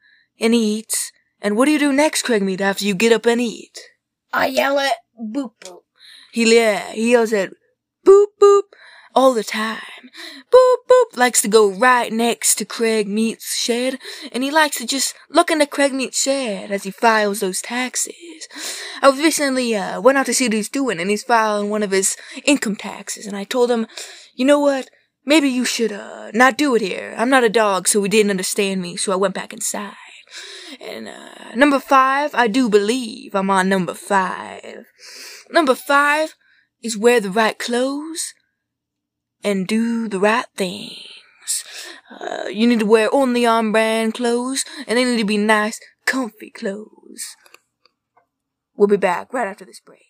and 0.40 0.54
he 0.54 0.78
eats 0.78 1.12
And 1.40 1.56
what 1.56 1.66
do 1.66 1.72
you 1.72 1.78
do 1.78 1.92
next, 1.92 2.22
Craig 2.22 2.42
Meat, 2.42 2.60
after 2.60 2.84
you 2.84 2.94
get 2.94 3.12
up 3.12 3.26
and 3.26 3.40
eat? 3.40 3.78
I 4.32 4.46
yell 4.46 4.78
at 4.78 4.94
Boop 5.18 5.52
Boop. 5.60 5.82
He 6.32 6.54
yeah, 6.54 6.92
he 6.92 7.12
yells 7.12 7.32
at 7.32 7.52
boop 8.06 8.26
boop 8.40 8.62
all 9.14 9.34
the 9.34 9.44
time. 9.44 10.10
Boop 10.52 10.76
boop 10.88 11.16
likes 11.16 11.40
to 11.42 11.48
go 11.48 11.68
right 11.68 12.12
next 12.12 12.56
to 12.56 12.64
Craig 12.64 13.08
Meat's 13.08 13.56
shed, 13.56 13.98
and 14.30 14.44
he 14.44 14.50
likes 14.50 14.76
to 14.76 14.86
just 14.86 15.14
look 15.30 15.50
into 15.50 15.66
Craig 15.66 15.92
Meat's 15.92 16.22
shed 16.22 16.70
as 16.70 16.84
he 16.84 16.90
files 16.90 17.40
those 17.40 17.60
taxes. 17.60 18.14
I 19.02 19.08
was 19.08 19.18
recently 19.18 19.74
uh, 19.74 20.00
went 20.00 20.18
out 20.18 20.26
to 20.26 20.34
see 20.34 20.46
what 20.46 20.52
he's 20.52 20.68
doing, 20.68 21.00
and 21.00 21.10
he's 21.10 21.24
filing 21.24 21.70
one 21.70 21.82
of 21.82 21.90
his 21.90 22.16
income 22.44 22.76
taxes, 22.76 23.26
and 23.26 23.36
I 23.36 23.44
told 23.44 23.70
him, 23.70 23.86
you 24.34 24.44
know 24.44 24.60
what? 24.60 24.90
Maybe 25.24 25.48
you 25.48 25.64
should 25.64 25.92
uh 25.92 26.30
not 26.32 26.56
do 26.56 26.74
it 26.74 26.82
here. 26.82 27.14
I'm 27.18 27.30
not 27.30 27.44
a 27.44 27.50
dog, 27.50 27.88
so 27.88 28.02
he 28.02 28.08
didn't 28.08 28.30
understand 28.30 28.80
me, 28.80 28.96
so 28.96 29.12
I 29.12 29.16
went 29.16 29.34
back 29.34 29.52
inside. 29.52 29.96
And 30.80 31.08
uh, 31.08 31.54
number 31.54 31.78
five, 31.78 32.34
I 32.34 32.48
do 32.48 32.68
believe 32.68 33.34
I'm 33.34 33.50
on 33.50 33.68
number 33.68 33.94
five. 33.94 34.86
Number 35.50 35.74
five 35.74 36.34
is 36.82 36.96
wear 36.96 37.20
the 37.20 37.30
right 37.30 37.58
clothes 37.58 38.34
and 39.42 39.66
do 39.66 40.08
the 40.08 40.20
right 40.20 40.46
things. 40.56 41.64
Uh, 42.10 42.48
you 42.48 42.66
need 42.66 42.80
to 42.80 42.86
wear 42.86 43.12
only 43.12 43.46
on 43.46 43.72
brand 43.72 44.14
clothes, 44.14 44.64
and 44.86 44.98
they 44.98 45.04
need 45.04 45.18
to 45.18 45.24
be 45.24 45.36
nice, 45.38 45.80
comfy 46.04 46.50
clothes. 46.50 47.36
We'll 48.76 48.88
be 48.88 48.96
back 48.96 49.32
right 49.32 49.48
after 49.48 49.64
this 49.64 49.80
break. 49.80 50.07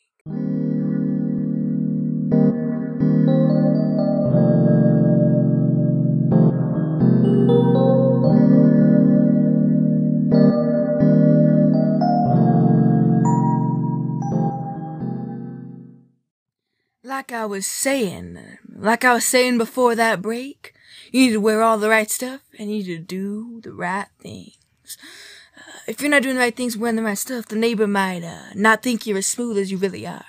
Like 17.19 17.33
I 17.33 17.47
was 17.47 17.67
saying, 17.67 18.39
like 18.77 19.05
I 19.05 19.15
was 19.15 19.27
saying 19.27 19.59
before 19.59 19.97
that 19.97 20.23
break, 20.23 20.73
you 21.11 21.23
need 21.23 21.33
to 21.33 21.41
wear 21.41 21.63
all 21.63 21.77
the 21.77 21.89
right 21.89 22.09
stuff 22.09 22.43
and 22.57 22.71
you 22.71 22.77
need 22.77 22.85
to 22.85 22.99
do 22.99 23.61
the 23.61 23.73
right 23.73 24.07
things. 24.21 24.57
Uh, 25.57 25.81
if 25.89 26.01
you're 26.01 26.13
not 26.13 26.23
doing 26.23 26.37
the 26.37 26.41
right 26.41 26.55
things, 26.55 26.77
wearing 26.77 26.95
the 26.95 27.03
right 27.03 27.19
stuff, 27.19 27.47
the 27.47 27.57
neighbor 27.57 27.89
might 27.89 28.23
uh, 28.23 28.55
not 28.55 28.85
think 28.85 29.05
you're 29.05 29.19
as 29.19 29.27
smooth 29.27 29.59
as 29.59 29.73
you 29.73 29.79
really 29.79 30.07
are. 30.07 30.27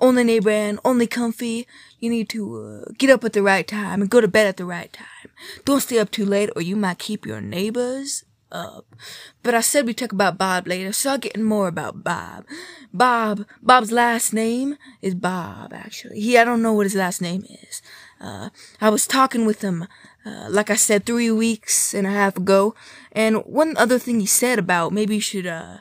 Only 0.00 0.24
neighbor 0.24 0.50
and 0.50 0.80
only 0.84 1.06
comfy. 1.06 1.68
You 2.00 2.10
need 2.10 2.28
to 2.30 2.82
uh, 2.88 2.92
get 2.98 3.08
up 3.08 3.22
at 3.22 3.32
the 3.32 3.44
right 3.44 3.68
time 3.68 4.00
and 4.00 4.10
go 4.10 4.20
to 4.20 4.26
bed 4.26 4.48
at 4.48 4.56
the 4.56 4.64
right 4.64 4.92
time. 4.92 5.30
Don't 5.64 5.78
stay 5.80 6.00
up 6.00 6.10
too 6.10 6.24
late, 6.24 6.50
or 6.56 6.60
you 6.60 6.74
might 6.74 6.98
keep 6.98 7.24
your 7.24 7.40
neighbors 7.40 8.24
up. 8.56 8.96
But 9.42 9.54
I 9.54 9.60
said 9.60 9.86
we'd 9.86 9.98
talk 9.98 10.12
about 10.12 10.38
Bob 10.38 10.66
later, 10.66 10.92
so 10.92 11.10
I'll 11.10 11.18
get 11.18 11.38
more 11.38 11.68
about 11.68 12.02
Bob. 12.02 12.46
Bob, 12.92 13.46
Bob's 13.62 13.92
last 13.92 14.32
name 14.32 14.76
is 15.02 15.14
Bob, 15.14 15.72
actually. 15.72 16.20
He, 16.20 16.38
I 16.38 16.44
don't 16.44 16.62
know 16.62 16.72
what 16.72 16.86
his 16.86 16.94
last 16.94 17.20
name 17.20 17.44
is. 17.44 17.82
Uh, 18.20 18.48
I 18.80 18.88
was 18.88 19.06
talking 19.06 19.44
with 19.44 19.60
him, 19.60 19.86
uh, 20.24 20.46
like 20.48 20.70
I 20.70 20.76
said, 20.76 21.04
three 21.04 21.30
weeks 21.30 21.92
and 21.92 22.06
a 22.06 22.10
half 22.10 22.36
ago, 22.36 22.74
and 23.12 23.44
one 23.44 23.76
other 23.76 23.98
thing 23.98 24.20
he 24.20 24.26
said 24.26 24.58
about 24.58 24.92
maybe 24.92 25.16
you 25.16 25.20
should, 25.20 25.46
uh, 25.46 25.78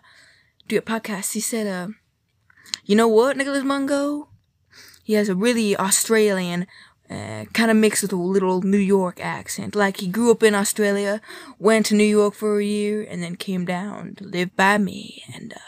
do 0.67 0.77
a 0.77 0.81
podcast, 0.81 1.33
he 1.33 1.39
said, 1.39 1.67
uh, 1.67 1.93
you 2.83 2.95
know 2.95 3.07
what, 3.07 3.37
Nicholas 3.37 3.63
Mungo? 3.63 4.29
He 5.03 5.13
has 5.13 5.29
a 5.29 5.35
really 5.35 5.77
Australian 5.77 6.65
uh, 7.09 7.45
kind 7.53 7.69
of 7.69 7.77
mixed 7.77 8.01
with 8.01 8.13
a 8.13 8.15
little 8.15 8.61
New 8.61 8.77
York 8.77 9.19
accent. 9.23 9.75
Like 9.75 9.97
he 9.97 10.07
grew 10.07 10.31
up 10.31 10.43
in 10.43 10.55
Australia, 10.55 11.21
went 11.59 11.85
to 11.87 11.95
New 11.95 12.03
York 12.03 12.33
for 12.33 12.59
a 12.59 12.65
year, 12.65 13.05
and 13.07 13.21
then 13.21 13.35
came 13.35 13.65
down 13.65 14.15
to 14.15 14.23
live 14.23 14.55
by 14.55 14.77
me. 14.77 15.23
And 15.33 15.53
uh, 15.53 15.59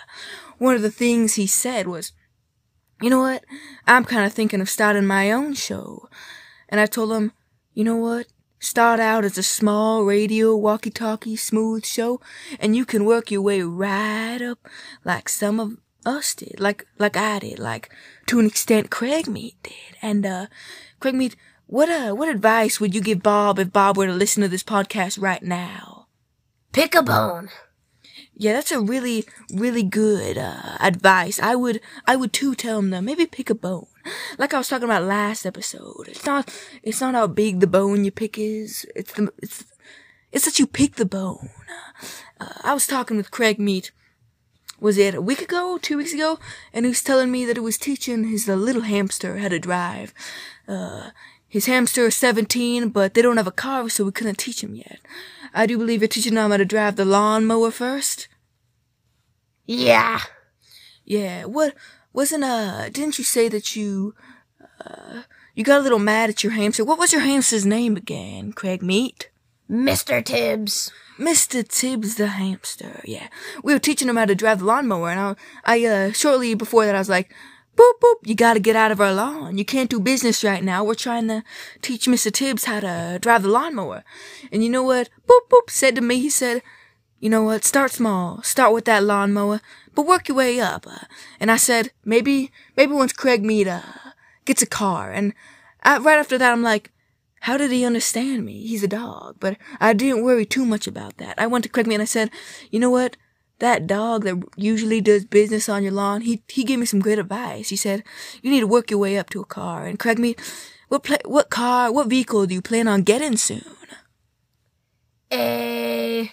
one 0.58 0.76
of 0.76 0.82
the 0.82 0.92
things 0.92 1.36
he 1.36 1.48
said 1.48 1.88
was, 1.88 2.12
"You 3.02 3.10
know 3.10 3.22
what? 3.22 3.44
I'm 3.86 4.04
kind 4.04 4.26
of 4.26 4.34
thinking 4.34 4.62
of 4.62 4.70
starting 4.70 5.06
my 5.06 5.32
own 5.32 5.54
show." 5.54 6.10
And 6.70 6.80
I 6.82 6.86
told 6.86 7.12
him, 7.12 7.34
"You 7.74 7.84
know 7.84 7.98
what? 7.98 8.28
Start 8.60 9.00
out 9.00 9.24
as 9.24 9.38
a 9.38 9.44
small 9.44 10.04
radio 10.04 10.56
walkie-talkie 10.56 11.36
smooth 11.36 11.86
show, 11.86 12.20
and 12.60 12.76
you 12.76 12.86
can 12.86 13.06
work 13.06 13.30
your 13.30 13.44
way 13.44 13.62
right 13.62 14.42
up 14.42 14.68
like 15.06 15.30
some 15.30 15.60
of 15.60 15.78
us 16.08 16.34
did, 16.34 16.60
like 16.60 16.88
like 16.98 17.16
I 17.16 17.40
did, 17.40 17.60
like 17.60 17.92
to 18.28 18.40
an 18.40 18.48
extent 18.48 18.90
Craig 18.90 19.28
Meat 19.28 19.56
did. 19.62 19.98
And 20.02 20.26
uh 20.26 20.48
Craig 21.00 21.16
Meat, 21.16 21.36
what 21.68 21.90
uh 21.90 22.14
what 22.14 22.30
advice 22.30 22.80
would 22.80 22.96
you 22.96 23.02
give 23.02 23.22
Bob 23.22 23.60
if 23.60 23.72
Bob 23.72 23.98
were 23.98 24.08
to 24.08 24.14
listen 24.14 24.42
to 24.42 24.50
this 24.50 24.64
podcast 24.64 25.22
right 25.22 25.44
now? 25.44 26.08
Pick 26.72 26.96
a 26.96 27.04
bone. 27.04 27.50
Yeah, 28.40 28.54
that's 28.54 28.72
a 28.72 28.80
really, 28.80 29.26
really 29.52 29.82
good 29.82 30.38
uh, 30.38 30.78
advice. 30.80 31.40
I 31.40 31.56
would, 31.56 31.82
I 32.06 32.16
would 32.16 32.34
too 32.34 32.54
tell 32.54 32.78
him 32.78 32.92
though. 32.92 33.02
Maybe 33.02 33.26
pick 33.26 33.50
a 33.50 33.56
bone, 33.56 33.88
like 34.38 34.54
I 34.54 34.60
was 34.60 34.68
talking 34.68 34.84
about 34.84 35.04
last 35.04 35.44
episode. 35.44 36.08
It's 36.08 36.24
not, 36.24 36.54
it's 36.84 37.02
not 37.02 37.16
how 37.16 37.26
big 37.26 37.62
the 37.62 37.68
bone 37.68 38.06
you 38.06 38.12
pick 38.12 38.38
is. 38.38 38.86
It's 38.96 39.14
the, 39.14 39.34
it's, 39.40 39.66
it's 40.32 40.46
that 40.46 40.60
you 40.60 40.68
pick 40.68 40.96
the 40.96 41.06
bone. 41.06 41.50
Uh, 42.40 42.54
I 42.62 42.76
was 42.76 42.86
talking 42.86 43.18
with 43.18 43.32
Craig 43.32 43.58
Meat. 43.58 43.92
Was 44.80 45.00
it 45.00 45.16
a 45.16 45.22
week 45.22 45.42
ago, 45.42 45.80
two 45.82 45.98
weeks 45.98 46.14
ago? 46.14 46.38
And 46.72 46.86
he 46.86 46.90
was 46.90 47.02
telling 47.02 47.32
me 47.32 47.44
that 47.46 47.58
he 47.58 47.62
was 47.62 47.80
teaching 47.80 48.26
his 48.26 48.48
little 48.48 48.84
hamster 48.84 49.40
how 49.40 49.48
to 49.48 49.58
drive. 49.58 50.14
Uh, 50.68 51.12
his 51.48 51.66
hamster 51.66 52.08
is 52.08 52.18
17, 52.18 52.90
but 52.90 53.14
they 53.14 53.22
don't 53.22 53.38
have 53.38 53.48
a 53.48 53.52
car, 53.52 53.90
so 53.90 54.04
we 54.04 54.12
couldn't 54.12 54.38
teach 54.38 54.64
him 54.64 54.76
yet. 54.76 55.00
I 55.54 55.66
do 55.66 55.78
believe 55.78 56.02
you're 56.02 56.08
teaching 56.10 56.36
them 56.36 56.52
how 56.52 56.58
to 56.58 56.66
drive 56.66 56.98
the 56.98 57.06
lawnmower 57.06 57.72
first. 57.72 58.28
Yeah. 59.66 60.22
Yeah. 61.06 61.46
What 61.46 61.74
wasn't 62.14 62.44
uh? 62.44 62.90
Didn't 62.90 63.18
you 63.18 63.24
say 63.24 63.48
that 63.50 63.76
you 63.76 64.14
uh 64.86 65.24
you 65.56 65.64
got 65.64 65.80
a 65.80 65.84
little 65.84 66.00
mad 66.00 66.30
at 66.30 66.44
your 66.44 66.54
hamster? 66.54 66.86
What 66.86 67.00
was 67.00 67.12
your 67.12 67.22
hamster's 67.22 67.66
name 67.66 67.96
again? 67.96 68.54
Craig 68.54 68.82
Meat. 68.82 69.30
Mr. 69.70 70.24
Tibbs. 70.24 70.92
Mr. 71.18 71.68
Tibbs 71.68 72.16
the 72.16 72.28
hamster. 72.28 73.02
Yeah, 73.04 73.28
we 73.64 73.74
were 73.74 73.80
teaching 73.80 74.08
him 74.08 74.18
how 74.18 74.26
to 74.26 74.36
drive 74.36 74.60
the 74.60 74.66
lawnmower, 74.66 75.10
and 75.10 75.20
I, 75.20 75.36
I 75.66 75.86
uh, 75.86 76.12
shortly 76.12 76.54
before 76.54 76.86
that, 76.86 76.96
I 76.96 77.00
was 77.00 77.10
like, 77.10 77.34
"Boop 77.78 77.94
boop, 78.02 78.16
you 78.26 78.36
got 78.36 78.56
to 78.56 78.60
get 78.60 78.76
out 78.76 78.92
of 78.92 79.00
our 79.00 79.14
lawn. 79.14 79.58
You 79.58 79.64
can't 79.64 79.90
do 79.90 80.00
business 80.00 80.44
right 80.44 80.64
now. 80.64 80.84
We're 80.84 80.96
trying 80.96 81.28
to 81.28 81.44
teach 81.82 82.08
Mr. 82.08 82.32
Tibbs 82.32 82.66
how 82.66 82.80
to 82.80 83.20
drive 83.22 83.44
the 83.44 83.50
lawnmower." 83.50 84.04
And 84.52 84.64
you 84.64 84.70
know 84.70 84.84
what? 84.84 85.10
Boop 85.28 85.48
boop 85.50 85.70
said 85.70 85.96
to 85.96 86.02
me. 86.02 86.20
He 86.20 86.30
said, 86.30 86.64
"You 87.20 87.30
know 87.30 87.44
what? 87.44 87.64
Start 87.64 87.92
small. 87.92 88.42
Start 88.42 88.74
with 88.74 88.86
that 88.86 89.04
lawnmower, 89.04 89.62
but 89.94 90.08
work 90.08 90.28
your 90.28 90.38
way 90.38 90.60
up." 90.60 90.88
Uh, 90.88 91.06
and 91.40 91.52
I 91.52 91.58
said, 91.58 91.92
"Maybe, 92.04 92.52
maybe 92.76 92.94
once 92.94 93.14
Craig 93.14 93.44
Meat 93.46 93.68
uh, 93.68 93.82
gets 94.46 94.62
a 94.64 94.68
car." 94.68 95.12
And 95.12 95.34
I, 95.84 96.00
right 96.00 96.20
after 96.20 96.38
that, 96.38 96.52
I'm 96.52 96.64
like. 96.64 96.92
How 97.42 97.56
did 97.56 97.72
he 97.72 97.86
understand 97.86 98.46
me? 98.46 98.66
He's 98.66 98.84
a 98.84 98.88
dog. 98.88 99.36
But 99.40 99.58
I 99.80 99.94
didn't 99.94 100.24
worry 100.24 100.44
too 100.44 100.66
much 100.66 100.88
about 100.88 101.18
that. 101.18 101.36
I 101.38 101.46
went 101.46 101.64
to 101.64 101.70
Craig 101.70 101.86
Meat 101.88 101.96
and 101.96 102.02
I 102.02 102.06
said, 102.06 102.32
you 102.72 102.80
know 102.80 102.90
what? 102.90 103.16
That 103.60 103.88
dog 103.88 104.24
that 104.24 104.44
usually 104.56 105.02
does 105.02 105.26
business 105.26 105.68
on 105.68 105.84
your 105.84 105.92
lawn, 105.92 106.22
he, 106.22 106.44
he 106.48 106.64
gave 106.64 106.80
me 106.80 106.86
some 106.86 107.00
great 107.00 107.18
advice. 107.20 107.70
He 107.70 107.76
said, 107.76 108.04
you 108.42 108.52
need 108.52 108.60
to 108.60 108.68
work 108.68 108.92
your 108.92 109.00
way 109.00 109.18
up 109.18 109.30
to 109.32 109.42
a 109.42 109.46
car. 109.46 109.86
And 109.86 109.98
Craig 109.98 110.20
Meat, 110.20 110.40
what 110.90 111.04
pla- 111.04 111.18
what 111.26 111.50
car, 111.50 111.92
what 111.92 112.08
vehicle 112.08 112.46
do 112.46 112.54
you 112.54 112.62
plan 112.62 112.88
on 112.88 113.02
getting 113.02 113.36
soon? 113.36 113.64
A 115.32 116.32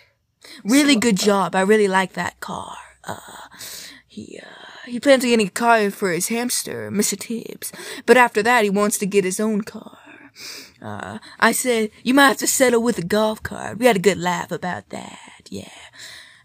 Really 0.62 0.96
good 0.96 1.16
job. 1.16 1.54
I 1.54 1.62
really 1.62 1.88
like 1.88 2.12
that 2.12 2.40
car. 2.40 2.76
Uh, 3.04 3.48
he, 4.06 4.40
uh, 4.42 4.86
he 4.86 5.00
plans 5.00 5.24
on 5.24 5.30
getting 5.30 5.48
a 5.48 5.50
car 5.50 5.90
for 5.90 6.10
his 6.12 6.28
hamster, 6.28 6.90
Mr. 6.90 7.18
Tibbs. 7.18 7.72
But 8.06 8.16
after 8.16 8.42
that, 8.42 8.64
he 8.64 8.70
wants 8.70 8.98
to 8.98 9.06
get 9.06 9.24
his 9.24 9.40
own 9.40 9.62
car. 9.62 9.98
Uh, 10.80 11.18
I 11.40 11.52
said, 11.52 11.90
you 12.02 12.14
might 12.14 12.28
have 12.28 12.36
to 12.38 12.46
settle 12.46 12.82
with 12.82 12.98
a 12.98 13.04
golf 13.04 13.42
cart. 13.42 13.78
We 13.78 13.86
had 13.86 13.96
a 13.96 14.00
good 14.00 14.18
laugh 14.18 14.52
about 14.52 14.90
that. 14.90 15.48
Yeah. 15.50 15.68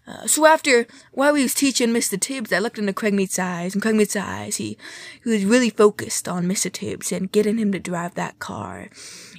Uh, 0.06 0.26
so 0.26 0.46
after, 0.46 0.86
while 1.12 1.32
we 1.32 1.42
was 1.42 1.54
teaching 1.54 1.90
Mr. 1.90 2.18
Tibbs, 2.18 2.52
I 2.52 2.58
looked 2.58 2.78
into 2.78 2.92
Craig 2.92 3.14
Meat's 3.14 3.38
eyes, 3.38 3.74
and 3.74 3.82
Craig 3.82 3.94
Meat's 3.94 4.16
eyes, 4.16 4.56
he, 4.56 4.76
he 5.22 5.30
was 5.30 5.44
really 5.44 5.70
focused 5.70 6.28
on 6.28 6.46
Mr. 6.46 6.72
Tibbs 6.72 7.12
and 7.12 7.30
getting 7.30 7.58
him 7.58 7.70
to 7.72 7.78
drive 7.78 8.14
that 8.14 8.38
car. 8.38 8.88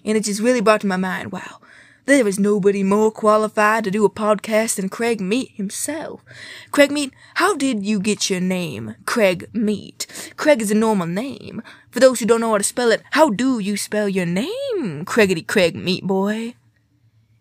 And 0.06 0.18
it 0.18 0.24
just 0.24 0.40
really 0.40 0.62
brought 0.62 0.82
to 0.82 0.88
my 0.88 0.98
mind, 0.98 1.32
wow, 1.32 1.60
there 2.06 2.28
is 2.28 2.40
nobody 2.40 2.84
more 2.84 3.12
qualified 3.12 3.84
to 3.84 3.92
do 3.92 4.06
a 4.06 4.10
podcast 4.10 4.76
than 4.76 4.90
Craig 4.90 5.22
Meat 5.22 5.52
himself. 5.56 6.24
Craig 6.72 6.92
Meat, 6.92 7.14
how 7.36 7.56
did 7.56 7.86
you 7.86 8.00
get 8.00 8.30
your 8.30 8.42
name, 8.42 8.96
Craig 9.06 9.50
Meat? 9.54 10.34
Craig 10.36 10.62
is 10.62 10.72
a 10.72 10.76
normal 10.76 11.08
name. 11.08 11.62
For 11.90 12.00
those 12.00 12.20
who 12.20 12.26
don't 12.26 12.42
know 12.42 12.52
how 12.52 12.58
to 12.58 12.64
spell 12.64 12.92
it, 12.92 13.04
how 13.12 13.30
do 13.30 13.60
you 13.60 13.78
spell 13.78 14.10
your 14.10 14.26
name, 14.26 15.06
Craigity 15.06 15.46
Craig 15.46 15.76
Meat 15.76 16.04
Boy? 16.04 16.56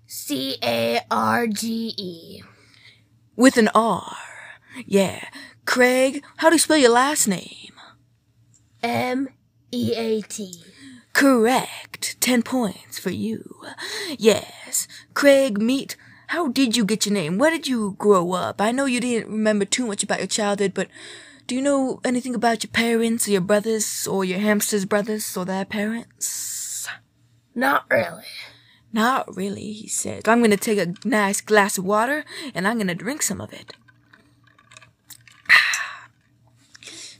C 0.06 0.56
A 0.62 1.00
R 1.10 1.46
G 1.46 1.94
E. 1.96 2.42
With 3.40 3.56
an 3.56 3.70
R. 3.74 4.18
Yeah. 4.84 5.24
Craig, 5.64 6.22
how 6.36 6.50
do 6.50 6.56
you 6.56 6.58
spell 6.58 6.76
your 6.76 6.90
last 6.90 7.26
name? 7.26 7.72
M 8.82 9.30
E 9.72 9.94
A 9.96 10.20
T. 10.20 10.62
Correct. 11.14 12.20
Ten 12.20 12.42
points 12.42 12.98
for 12.98 13.08
you. 13.08 13.62
Yes. 14.18 14.86
Craig 15.14 15.58
Meat, 15.58 15.96
how 16.26 16.48
did 16.48 16.76
you 16.76 16.84
get 16.84 17.06
your 17.06 17.14
name? 17.14 17.38
Where 17.38 17.50
did 17.50 17.66
you 17.66 17.96
grow 17.96 18.32
up? 18.32 18.60
I 18.60 18.72
know 18.72 18.84
you 18.84 19.00
didn't 19.00 19.32
remember 19.32 19.64
too 19.64 19.86
much 19.86 20.02
about 20.02 20.18
your 20.18 20.26
childhood, 20.26 20.74
but 20.74 20.88
do 21.46 21.54
you 21.54 21.62
know 21.62 21.98
anything 22.04 22.34
about 22.34 22.62
your 22.62 22.70
parents 22.70 23.26
or 23.26 23.30
your 23.30 23.40
brothers 23.40 24.06
or 24.06 24.22
your 24.22 24.40
hamster's 24.40 24.84
brothers 24.84 25.34
or 25.34 25.46
their 25.46 25.64
parents? 25.64 26.86
Not 27.54 27.86
really. 27.90 28.22
Not 28.92 29.36
really, 29.36 29.72
he 29.72 29.88
said. 29.88 30.28
I'm 30.28 30.42
gonna 30.42 30.56
take 30.56 30.78
a 30.78 30.94
nice 31.06 31.40
glass 31.40 31.78
of 31.78 31.84
water 31.84 32.24
and 32.54 32.66
I'm 32.66 32.78
gonna 32.78 32.94
drink 32.94 33.22
some 33.22 33.40
of 33.40 33.52
it. 33.52 33.74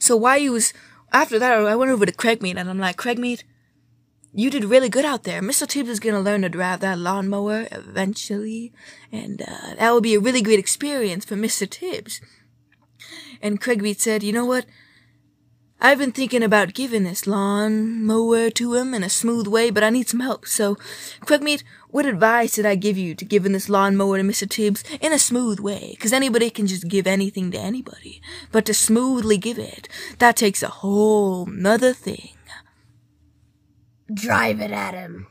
So 0.03 0.17
while 0.17 0.41
he 0.41 0.49
was, 0.49 0.73
after 1.13 1.39
that, 1.39 1.53
I 1.53 1.77
went 1.77 1.91
over 1.93 2.07
to 2.07 2.11
Craig 2.13 2.43
Meat 2.43 2.57
and 2.57 2.71
I'm 2.71 2.79
like, 2.79 2.97
Craig 2.97 3.19
Meat, 3.19 3.45
you 4.33 4.51
did 4.51 4.65
really 4.65 4.89
good 4.89 5.05
out 5.05 5.25
there. 5.25 5.43
Mr. 5.43 5.67
Tibbs 5.67 5.89
is 5.89 6.01
gonna 6.01 6.21
learn 6.21 6.43
to 6.43 6.49
drive 6.49 6.81
that 6.81 6.99
lawnmower 6.99 7.69
eventually, 7.71 8.73
and 9.13 9.43
uh, 9.43 9.75
that 9.77 9.91
will 9.91 10.01
be 10.01 10.15
a 10.15 10.21
really 10.21 10.43
great 10.43 10.59
experience 10.59 11.25
for 11.25 11.35
Mr. 11.37 11.69
Tibbs. 11.69 12.21
And 13.43 13.61
Craig 13.61 13.83
Meat 13.83 14.01
said, 14.01 14.23
you 14.23 14.33
know 14.33 14.45
what? 14.45 14.67
I've 15.83 15.99
been 15.99 16.13
thinking 16.13 16.43
about 16.43 16.75
giving 16.75 17.05
this 17.05 17.27
lawn 17.27 18.05
mower 18.05 18.51
to 18.51 18.75
him 18.75 18.93
in 18.93 19.03
a 19.03 19.09
smooth 19.09 19.47
way, 19.47 19.71
but 19.71 19.83
I 19.83 19.89
need 19.89 20.11
some 20.11 20.21
help. 20.21 20.47
So, 20.47 20.77
Craig 21.21 21.43
Meat, 21.43 21.65
what 21.89 22.05
advice 22.05 22.53
did 22.53 22.67
I 22.67 22.75
give 22.75 22.99
you 22.99 23.15
to 23.15 23.25
giving 23.25 23.53
this 23.53 23.71
lawn 23.71 23.97
mower 23.97 24.19
to 24.19 24.23
Mr. 24.23 24.49
Tibbs 24.49 24.85
in 25.01 25.15
a 25.15 25.19
smooth 25.19 25.59
way? 25.59 25.93
Because 25.93 26.13
anybody 26.13 26.51
can 26.51 26.67
just 26.67 26.87
give 26.87 27.07
anything 27.07 27.51
to 27.53 27.59
anybody. 27.59 28.21
But 28.53 28.67
to 28.67 28.75
smoothly 28.75 29.39
give 29.39 29.59
it, 29.59 29.89
that 30.19 30.37
takes 30.37 30.63
a 30.63 30.69
whole 30.69 31.47
nother 31.47 31.95
thing. 31.95 32.35
Drive 34.13 34.61
it 34.61 34.73
at 34.73 34.93
him. 34.93 35.29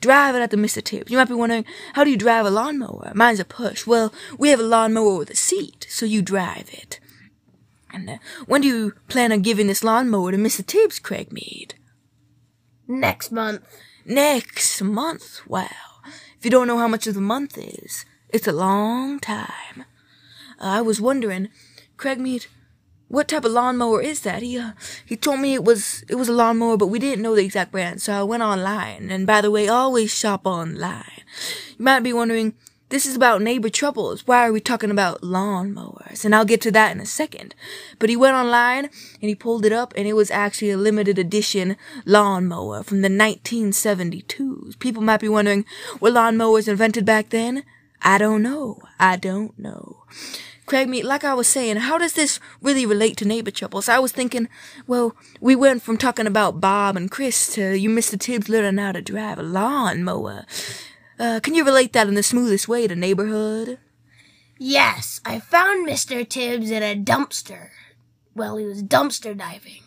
Drive 0.00 0.34
it 0.34 0.42
at 0.42 0.50
the 0.50 0.56
Mr. 0.56 0.82
Tibbs. 0.82 1.12
You 1.12 1.16
might 1.16 1.28
be 1.28 1.34
wondering, 1.34 1.64
how 1.92 2.02
do 2.02 2.10
you 2.10 2.16
drive 2.16 2.44
a 2.44 2.50
lawnmower? 2.50 3.12
Mine's 3.14 3.40
a 3.40 3.44
push. 3.44 3.86
Well, 3.86 4.12
we 4.36 4.48
have 4.48 4.60
a 4.60 4.64
lawnmower 4.64 5.16
with 5.16 5.30
a 5.30 5.36
seat, 5.36 5.86
so 5.88 6.04
you 6.06 6.22
drive 6.22 6.68
it. 6.72 6.98
Uh, 7.96 8.18
when 8.46 8.60
do 8.60 8.68
you 8.68 8.94
plan 9.08 9.32
on 9.32 9.40
giving 9.42 9.66
this 9.66 9.84
lawnmower 9.84 10.32
to 10.32 10.38
Mr. 10.38 10.64
Tibbs, 10.64 10.98
Craig 10.98 11.32
Meat? 11.32 11.74
Next 12.86 13.32
month. 13.32 13.62
Next 14.04 14.82
month? 14.82 15.40
Wow. 15.46 15.68
If 16.38 16.44
you 16.44 16.50
don't 16.50 16.66
know 16.66 16.78
how 16.78 16.88
much 16.88 17.06
of 17.06 17.14
the 17.14 17.20
month 17.20 17.58
is, 17.58 18.04
it's 18.28 18.46
a 18.46 18.52
long 18.52 19.18
time. 19.18 19.84
I 20.60 20.80
was 20.82 21.00
wondering, 21.00 21.48
Craig 21.96 22.20
Meat, 22.20 22.48
what 23.08 23.28
type 23.28 23.44
of 23.44 23.52
lawnmower 23.52 24.02
is 24.02 24.20
that? 24.20 24.42
He 24.42 24.58
uh, 24.58 24.72
he 25.04 25.16
told 25.16 25.40
me 25.40 25.54
it 25.54 25.64
was 25.64 26.04
it 26.08 26.16
was 26.16 26.28
a 26.28 26.32
lawnmower, 26.32 26.76
but 26.76 26.88
we 26.88 26.98
didn't 26.98 27.22
know 27.22 27.34
the 27.34 27.44
exact 27.44 27.72
brand, 27.72 28.02
so 28.02 28.12
I 28.12 28.22
went 28.22 28.42
online. 28.42 29.10
And 29.10 29.26
by 29.26 29.40
the 29.40 29.50
way, 29.50 29.68
always 29.68 30.12
shop 30.12 30.46
online. 30.46 31.22
You 31.78 31.84
might 31.84 32.00
be 32.00 32.12
wondering, 32.12 32.54
this 32.88 33.04
is 33.04 33.16
about 33.16 33.42
neighbor 33.42 33.68
troubles. 33.68 34.26
Why 34.26 34.46
are 34.46 34.52
we 34.52 34.60
talking 34.60 34.90
about 34.90 35.22
lawnmowers? 35.22 36.24
And 36.24 36.34
I'll 36.34 36.44
get 36.44 36.60
to 36.62 36.70
that 36.72 36.92
in 36.92 37.00
a 37.00 37.06
second. 37.06 37.54
But 37.98 38.10
he 38.10 38.16
went 38.16 38.36
online 38.36 38.84
and 38.84 39.28
he 39.28 39.34
pulled 39.34 39.66
it 39.66 39.72
up 39.72 39.92
and 39.96 40.06
it 40.06 40.12
was 40.12 40.30
actually 40.30 40.70
a 40.70 40.76
limited 40.76 41.18
edition 41.18 41.76
lawnmower 42.04 42.82
from 42.84 43.02
the 43.02 43.08
1972s. 43.08 44.78
People 44.78 45.02
might 45.02 45.20
be 45.20 45.28
wondering, 45.28 45.64
were 46.00 46.10
lawnmowers 46.10 46.68
invented 46.68 47.04
back 47.04 47.30
then? 47.30 47.64
I 48.02 48.18
don't 48.18 48.42
know. 48.42 48.80
I 49.00 49.16
don't 49.16 49.58
know. 49.58 50.04
Craig 50.66 50.88
Meat, 50.88 51.04
like 51.04 51.22
I 51.22 51.34
was 51.34 51.46
saying, 51.46 51.76
how 51.76 51.96
does 51.96 52.14
this 52.14 52.40
really 52.60 52.86
relate 52.86 53.16
to 53.18 53.24
neighbor 53.24 53.52
troubles? 53.52 53.88
I 53.88 54.00
was 54.00 54.10
thinking, 54.10 54.48
well, 54.86 55.14
we 55.40 55.54
went 55.54 55.82
from 55.82 55.96
talking 55.96 56.26
about 56.26 56.60
Bob 56.60 56.96
and 56.96 57.10
Chris 57.10 57.52
to 57.54 57.78
you 57.78 57.88
Mr. 57.88 58.18
Tibbs 58.18 58.48
learning 58.48 58.78
how 58.78 58.92
to 58.92 59.00
drive 59.00 59.38
a 59.38 59.44
lawnmower. 59.44 60.44
Uh, 61.18 61.40
can 61.42 61.54
you 61.54 61.64
relate 61.64 61.92
that 61.92 62.08
in 62.08 62.14
the 62.14 62.22
smoothest 62.22 62.68
way 62.68 62.86
to 62.86 62.94
neighborhood? 62.94 63.78
Yes, 64.58 65.20
I 65.24 65.40
found 65.40 65.86
Mr. 65.86 66.28
Tibbs 66.28 66.70
in 66.70 66.82
a 66.82 66.96
dumpster. 66.96 67.70
Well, 68.34 68.56
he 68.56 68.66
was 68.66 68.82
dumpster 68.82 69.36
diving. 69.36 69.82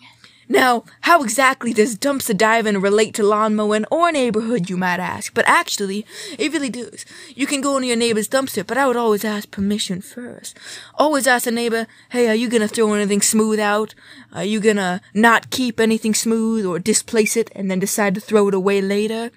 Now, 0.52 0.84
how 1.02 1.22
exactly 1.22 1.74
does 1.74 1.96
dumpster 1.96 2.36
diving 2.36 2.82
relate 2.82 3.14
to 3.16 3.24
lawn 3.24 3.56
mowing 3.56 3.86
or 3.92 4.12
neighborhood, 4.12 4.68
you 4.68 4.78
might 4.78 5.00
ask? 5.00 5.32
But 5.32 5.48
actually, 5.48 6.08
it 6.39 6.52
really 6.52 6.72
does. 6.72 7.06
You 7.36 7.46
can 7.46 7.62
go 7.62 7.76
into 7.78 7.88
your 7.88 7.96
neighbor's 7.96 8.28
dumpster, 8.28 8.65
but 8.65 8.76
I 8.76 8.88
would 8.88 8.96
always 8.96 9.24
ask 9.24 9.52
permission 9.52 10.02
first. 10.02 10.58
Always 10.96 11.28
ask 11.28 11.46
a 11.46 11.52
neighbor, 11.52 11.86
hey, 12.10 12.28
are 12.30 12.36
you 12.36 12.50
gonna 12.50 12.68
throw 12.68 12.92
anything 12.94 13.22
smooth 13.22 13.60
out? 13.60 13.94
Are 14.34 14.44
you 14.44 14.60
gonna 14.60 15.02
not 15.13 15.52
keep 15.52 15.80
anything 15.80 16.15
smooth 16.15 16.65
or 16.65 16.80
displace 16.80 17.38
it 17.38 17.52
and 17.56 17.70
then 17.70 17.78
decide 17.78 18.15
to 18.15 18.22
throw 18.22 18.48
it 18.48 18.56
away 18.56 18.82
later? 18.82 19.30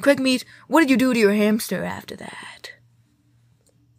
Craig 0.00 0.20
Meat, 0.20 0.44
what 0.68 0.80
did 0.80 0.90
you 0.90 0.96
do 0.96 1.12
to 1.14 1.20
your 1.20 1.34
hamster 1.34 1.84
after 1.84 2.16
that? 2.16 2.72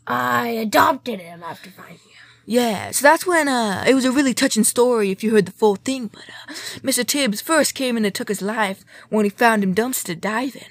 I 0.07 0.47
adopted 0.49 1.19
him 1.19 1.43
after 1.43 1.69
finding 1.69 1.95
him. 1.95 2.01
Yeah, 2.47 2.91
so 2.91 3.01
that's 3.01 3.25
when, 3.25 3.47
uh, 3.47 3.83
it 3.87 3.95
was 3.95 4.05
a 4.05 4.11
really 4.11 4.35
touching 4.35 4.63
story 4.63 5.09
if 5.09 5.23
you 5.23 5.31
heard 5.31 5.47
the 5.47 5.51
full 5.51 5.77
thing, 5.77 6.07
but, 6.07 6.25
uh, 6.29 6.53
Mr. 6.81 7.05
Tibbs 7.05 7.41
first 7.41 7.73
came 7.73 7.97
in 7.97 8.05
and 8.05 8.13
took 8.13 8.27
his 8.27 8.41
life 8.41 8.85
when 9.09 9.25
he 9.25 9.31
found 9.31 9.63
him 9.63 9.73
dumpster 9.73 10.19
diving. 10.19 10.61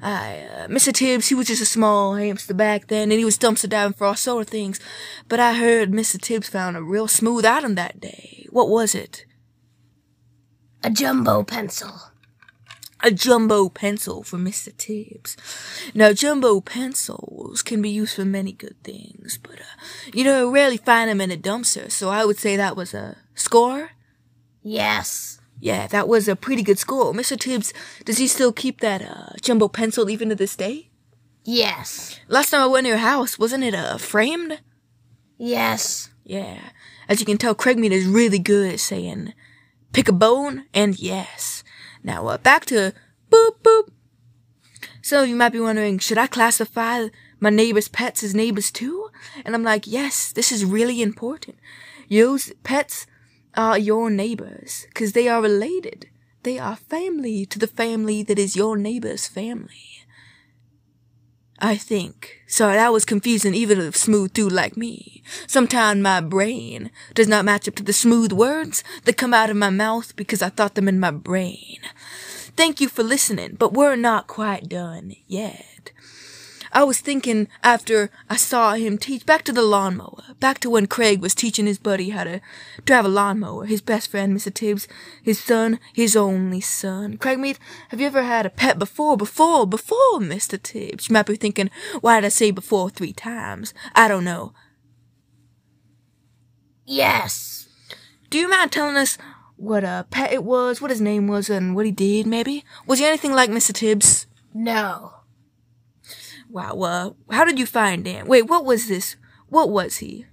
I, 0.00 0.10
I, 0.10 0.38
uh, 0.46 0.68
Mr. 0.68 0.90
Tibbs, 0.90 1.28
he 1.28 1.34
was 1.34 1.48
just 1.48 1.60
a 1.60 1.66
small 1.66 2.14
hamster 2.14 2.54
back 2.54 2.86
then, 2.86 3.10
and 3.10 3.18
he 3.18 3.26
was 3.26 3.36
dumpster 3.36 3.68
diving 3.68 3.92
for 3.92 4.06
all 4.06 4.14
sort 4.14 4.46
of 4.46 4.48
things, 4.48 4.80
but 5.28 5.38
I 5.38 5.52
heard 5.52 5.92
Mr. 5.92 6.18
Tibbs 6.18 6.48
found 6.48 6.78
a 6.78 6.82
real 6.82 7.08
smooth 7.08 7.44
item 7.44 7.74
that 7.74 8.00
day. 8.00 8.46
What 8.48 8.70
was 8.70 8.94
it? 8.94 9.26
A 10.82 10.88
jumbo 10.88 11.42
pencil. 11.42 11.92
A 13.02 13.10
jumbo 13.10 13.68
pencil 13.70 14.22
for 14.22 14.36
Mr. 14.36 14.76
Tibbs. 14.76 15.36
Now, 15.94 16.12
jumbo 16.12 16.60
pencils 16.60 17.62
can 17.62 17.80
be 17.80 17.88
used 17.88 18.16
for 18.16 18.26
many 18.26 18.52
good 18.52 18.76
things, 18.84 19.38
but, 19.42 19.58
uh, 19.60 20.10
you 20.12 20.22
know, 20.22 20.50
rarely 20.50 20.76
find 20.76 21.08
them 21.08 21.20
in 21.20 21.30
a 21.30 21.36
dumpster, 21.36 21.90
so 21.90 22.10
I 22.10 22.26
would 22.26 22.38
say 22.38 22.56
that 22.56 22.76
was 22.76 22.92
a 22.92 23.16
score. 23.34 23.92
Yes. 24.62 25.40
Yeah, 25.60 25.86
that 25.86 26.08
was 26.08 26.28
a 26.28 26.36
pretty 26.36 26.62
good 26.62 26.78
score. 26.78 27.14
Mr. 27.14 27.38
Tibbs, 27.40 27.72
does 28.04 28.18
he 28.18 28.26
still 28.26 28.52
keep 28.52 28.80
that, 28.80 29.00
uh, 29.00 29.32
jumbo 29.40 29.68
pencil 29.68 30.10
even 30.10 30.28
to 30.28 30.34
this 30.34 30.56
day? 30.56 30.90
Yes. 31.44 32.20
Last 32.28 32.50
time 32.50 32.60
I 32.60 32.66
went 32.66 32.84
to 32.84 32.88
your 32.90 32.98
house, 32.98 33.38
wasn't 33.38 33.64
it, 33.64 33.74
uh, 33.74 33.96
framed? 33.96 34.60
Yes. 35.38 36.10
Yeah. 36.22 36.60
As 37.08 37.18
you 37.18 37.26
can 37.26 37.38
tell, 37.38 37.54
Craig 37.54 37.78
Meat 37.78 37.92
is 37.92 38.06
really 38.06 38.38
good 38.38 38.74
at 38.74 38.80
saying, 38.80 39.32
pick 39.92 40.06
a 40.08 40.12
bone 40.12 40.66
and 40.74 40.98
yes. 40.98 41.64
Now, 42.02 42.26
uh, 42.28 42.38
back 42.38 42.64
to 42.66 42.92
boop 43.30 43.60
boop. 43.62 43.90
So 45.02 45.22
you 45.22 45.36
might 45.36 45.52
be 45.52 45.60
wondering, 45.60 45.98
should 45.98 46.18
I 46.18 46.26
classify 46.26 47.08
my 47.38 47.50
neighbor's 47.50 47.88
pets 47.88 48.22
as 48.22 48.34
neighbors 48.34 48.70
too? 48.70 49.10
And 49.44 49.54
I'm 49.54 49.62
like, 49.62 49.86
yes, 49.86 50.32
this 50.32 50.52
is 50.52 50.64
really 50.64 51.02
important. 51.02 51.56
Yours 52.08 52.52
pets 52.62 53.06
are 53.56 53.78
your 53.78 54.10
neighbors, 54.10 54.86
cause 54.94 55.12
they 55.12 55.28
are 55.28 55.42
related. 55.42 56.08
They 56.42 56.58
are 56.58 56.76
family 56.76 57.44
to 57.46 57.58
the 57.58 57.66
family 57.66 58.22
that 58.22 58.38
is 58.38 58.56
your 58.56 58.76
neighbor's 58.76 59.26
family. 59.26 60.06
I 61.60 61.76
think. 61.76 62.40
Sorry, 62.46 62.74
that 62.74 62.92
was 62.92 63.04
confusing 63.04 63.54
even 63.54 63.78
to 63.78 63.88
a 63.88 63.92
smooth 63.92 64.32
dude 64.32 64.52
like 64.52 64.76
me. 64.76 65.22
Sometimes 65.46 66.02
my 66.02 66.20
brain 66.20 66.90
does 67.14 67.28
not 67.28 67.44
match 67.44 67.68
up 67.68 67.74
to 67.76 67.82
the 67.82 67.92
smooth 67.92 68.32
words 68.32 68.82
that 69.04 69.18
come 69.18 69.34
out 69.34 69.50
of 69.50 69.56
my 69.56 69.70
mouth 69.70 70.16
because 70.16 70.40
I 70.40 70.48
thought 70.48 70.74
them 70.74 70.88
in 70.88 70.98
my 70.98 71.10
brain. 71.10 71.78
Thank 72.56 72.80
you 72.80 72.88
for 72.88 73.02
listening, 73.02 73.56
but 73.58 73.74
we're 73.74 73.96
not 73.96 74.26
quite 74.26 74.68
done 74.68 75.14
yet. 75.26 75.92
I 76.72 76.84
was 76.84 77.00
thinking 77.00 77.48
after 77.64 78.10
I 78.28 78.36
saw 78.36 78.74
him 78.74 78.96
teach 78.96 79.26
back 79.26 79.42
to 79.44 79.52
the 79.52 79.62
lawnmower, 79.62 80.22
back 80.38 80.60
to 80.60 80.70
when 80.70 80.86
Craig 80.86 81.20
was 81.20 81.34
teaching 81.34 81.66
his 81.66 81.78
buddy 81.78 82.10
how 82.10 82.24
to 82.24 82.40
drive 82.84 83.04
a 83.04 83.08
lawnmower, 83.08 83.66
his 83.66 83.80
best 83.80 84.08
friend, 84.10 84.36
Mr. 84.36 84.54
Tibbs, 84.54 84.86
his 85.22 85.40
son, 85.40 85.80
his 85.92 86.14
only 86.14 86.60
son. 86.60 87.16
Craig 87.16 87.38
Meat, 87.40 87.58
have 87.88 88.00
you 88.00 88.06
ever 88.06 88.22
had 88.22 88.46
a 88.46 88.50
pet 88.50 88.78
before, 88.78 89.16
before, 89.16 89.66
before, 89.66 90.18
Mr. 90.20 90.62
Tibbs? 90.62 91.08
You 91.08 91.14
might 91.14 91.26
be 91.26 91.34
thinking, 91.36 91.70
why 92.00 92.20
did 92.20 92.26
I 92.26 92.30
say 92.30 92.52
before 92.52 92.88
three 92.88 93.12
times? 93.12 93.74
I 93.94 94.06
don't 94.06 94.24
know. 94.24 94.52
Yes. 96.86 97.68
Do 98.30 98.38
you 98.38 98.48
mind 98.48 98.70
telling 98.70 98.96
us 98.96 99.18
what 99.56 99.82
a 99.82 100.06
pet 100.10 100.32
it 100.32 100.44
was, 100.44 100.80
what 100.80 100.90
his 100.90 101.00
name 101.00 101.26
was, 101.26 101.50
and 101.50 101.74
what 101.74 101.84
he 101.84 101.92
did, 101.92 102.26
maybe? 102.26 102.64
Was 102.86 103.00
he 103.00 103.04
anything 103.04 103.32
like 103.32 103.50
Mr. 103.50 103.72
Tibbs? 103.72 104.26
No. 104.54 105.19
Wow, 106.50 106.80
uh, 106.80 107.10
how 107.32 107.44
did 107.44 107.60
you 107.60 107.66
find 107.66 108.04
him? 108.04 108.26
Wait, 108.26 108.42
what 108.42 108.64
was 108.64 108.88
this? 108.88 109.14
What 109.48 109.70
was 109.70 109.98
he? 109.98 110.26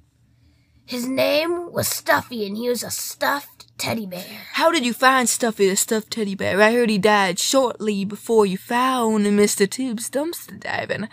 His 0.86 1.08
name 1.08 1.72
was 1.72 1.88
Stuffy, 1.88 2.48
and 2.48 2.58
he 2.58 2.70
was 2.70 2.82
a 2.82 2.90
stuffed 2.90 3.68
teddy 3.78 4.08
bear. 4.08 4.48
How 4.54 4.72
did 4.72 4.86
you 4.86 4.94
find 4.94 5.30
Stuffy 5.30 5.70
the 5.70 5.76
stuffed 5.76 6.12
teddy 6.12 6.34
bear? 6.34 6.60
I 6.60 6.72
heard 6.72 6.90
he 6.90 6.98
died 6.98 7.38
shortly 7.38 8.04
before 8.04 8.46
you 8.46 8.58
found 8.58 9.26
Mr. 9.28 9.70
Tibbs 9.70 10.10
dumpster 10.10 10.60
diving. 10.60 11.08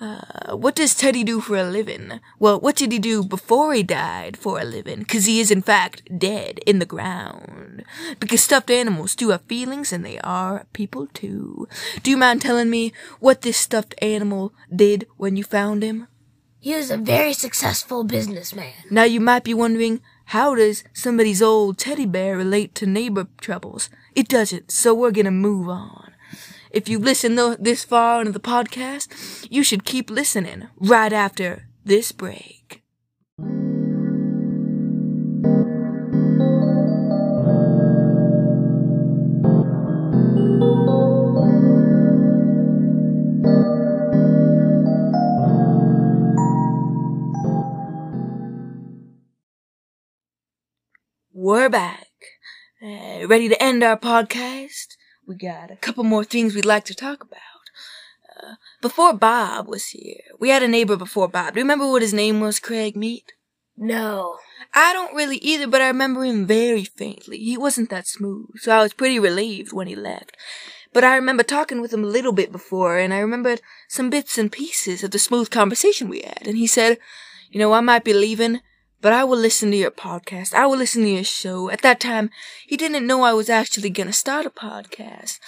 Uh, 0.00 0.56
what 0.56 0.74
does 0.74 0.94
Teddy 0.94 1.22
do 1.22 1.40
for 1.42 1.56
a 1.58 1.64
living? 1.64 2.20
Well, 2.38 2.58
what 2.58 2.76
did 2.76 2.90
he 2.90 2.98
do 2.98 3.22
before 3.22 3.74
he 3.74 3.82
died 3.82 4.34
for 4.38 4.58
a 4.58 4.64
living? 4.64 5.04
'Cause 5.04 5.26
he 5.26 5.40
is 5.40 5.50
in 5.50 5.60
fact 5.60 6.02
dead 6.18 6.58
in 6.66 6.78
the 6.78 6.86
ground. 6.86 7.84
Because 8.18 8.42
stuffed 8.42 8.70
animals 8.70 9.14
do 9.14 9.28
have 9.28 9.42
feelings 9.46 9.92
and 9.92 10.02
they 10.02 10.18
are 10.20 10.64
people 10.72 11.06
too. 11.12 11.68
Do 12.02 12.10
you 12.10 12.16
mind 12.16 12.40
telling 12.40 12.70
me 12.70 12.94
what 13.18 13.42
this 13.42 13.58
stuffed 13.58 13.94
animal 14.00 14.54
did 14.74 15.06
when 15.18 15.36
you 15.36 15.44
found 15.44 15.82
him? 15.82 16.06
He 16.60 16.74
was 16.74 16.90
a 16.90 16.96
very 16.96 17.34
successful 17.34 18.02
businessman. 18.04 18.72
Now 18.90 19.04
you 19.04 19.20
might 19.20 19.44
be 19.44 19.52
wondering, 19.54 20.00
how 20.26 20.54
does 20.54 20.82
somebody's 20.94 21.42
old 21.42 21.76
teddy 21.76 22.06
bear 22.06 22.38
relate 22.38 22.74
to 22.76 22.86
neighbor 22.86 23.26
troubles? 23.40 23.90
It 24.14 24.28
doesn't, 24.28 24.70
so 24.70 24.94
we're 24.94 25.10
gonna 25.10 25.30
move 25.30 25.68
on. 25.68 26.09
If 26.70 26.88
you 26.88 26.98
listen 26.98 27.36
th- 27.36 27.58
this 27.60 27.84
far 27.84 28.20
into 28.20 28.32
the 28.32 28.40
podcast, 28.40 29.46
you 29.50 29.62
should 29.64 29.84
keep 29.84 30.10
listening 30.10 30.68
right 30.78 31.12
after 31.12 31.68
this 31.84 32.12
break. 32.12 32.82
We're 51.32 51.68
back. 51.68 52.06
Uh, 52.82 53.26
ready 53.26 53.48
to 53.48 53.62
end 53.62 53.82
our 53.82 53.98
podcast? 53.98 54.96
We 55.30 55.36
got 55.36 55.70
a 55.70 55.76
couple 55.76 56.02
more 56.02 56.24
things 56.24 56.56
we'd 56.56 56.64
like 56.64 56.84
to 56.86 56.94
talk 56.94 57.22
about. 57.22 57.38
Uh, 58.36 58.54
before 58.82 59.12
Bob 59.12 59.68
was 59.68 59.90
here, 59.90 60.22
we 60.40 60.48
had 60.48 60.64
a 60.64 60.66
neighbor 60.66 60.96
before 60.96 61.28
Bob. 61.28 61.54
Do 61.54 61.60
you 61.60 61.64
remember 61.64 61.88
what 61.88 62.02
his 62.02 62.12
name 62.12 62.40
was, 62.40 62.58
Craig 62.58 62.96
Meat? 62.96 63.32
No. 63.76 64.38
I 64.74 64.92
don't 64.92 65.14
really 65.14 65.36
either, 65.36 65.68
but 65.68 65.80
I 65.80 65.86
remember 65.86 66.24
him 66.24 66.46
very 66.46 66.82
faintly. 66.82 67.38
He 67.38 67.56
wasn't 67.56 67.90
that 67.90 68.08
smooth, 68.08 68.56
so 68.56 68.72
I 68.72 68.82
was 68.82 68.92
pretty 68.92 69.20
relieved 69.20 69.72
when 69.72 69.86
he 69.86 69.94
left. 69.94 70.36
But 70.92 71.04
I 71.04 71.14
remember 71.14 71.44
talking 71.44 71.80
with 71.80 71.92
him 71.92 72.02
a 72.02 72.08
little 72.08 72.32
bit 72.32 72.50
before, 72.50 72.98
and 72.98 73.14
I 73.14 73.20
remembered 73.20 73.60
some 73.86 74.10
bits 74.10 74.36
and 74.36 74.50
pieces 74.50 75.04
of 75.04 75.12
the 75.12 75.20
smooth 75.20 75.48
conversation 75.48 76.08
we 76.08 76.22
had. 76.22 76.44
And 76.44 76.58
he 76.58 76.66
said, 76.66 76.98
You 77.52 77.60
know, 77.60 77.72
I 77.72 77.82
might 77.82 78.02
be 78.02 78.14
leaving, 78.14 78.62
but 79.00 79.12
I 79.12 79.24
will 79.24 79.38
listen 79.38 79.70
to 79.70 79.76
your 79.76 79.90
podcast. 79.90 80.54
I 80.54 80.66
will 80.66 80.76
listen 80.76 81.02
to 81.02 81.08
your 81.08 81.24
show. 81.24 81.70
At 81.70 81.82
that 81.82 82.00
time, 82.00 82.30
he 82.66 82.76
didn't 82.76 83.06
know 83.06 83.22
I 83.22 83.32
was 83.32 83.48
actually 83.48 83.90
gonna 83.90 84.12
start 84.12 84.46
a 84.46 84.50
podcast. 84.50 85.38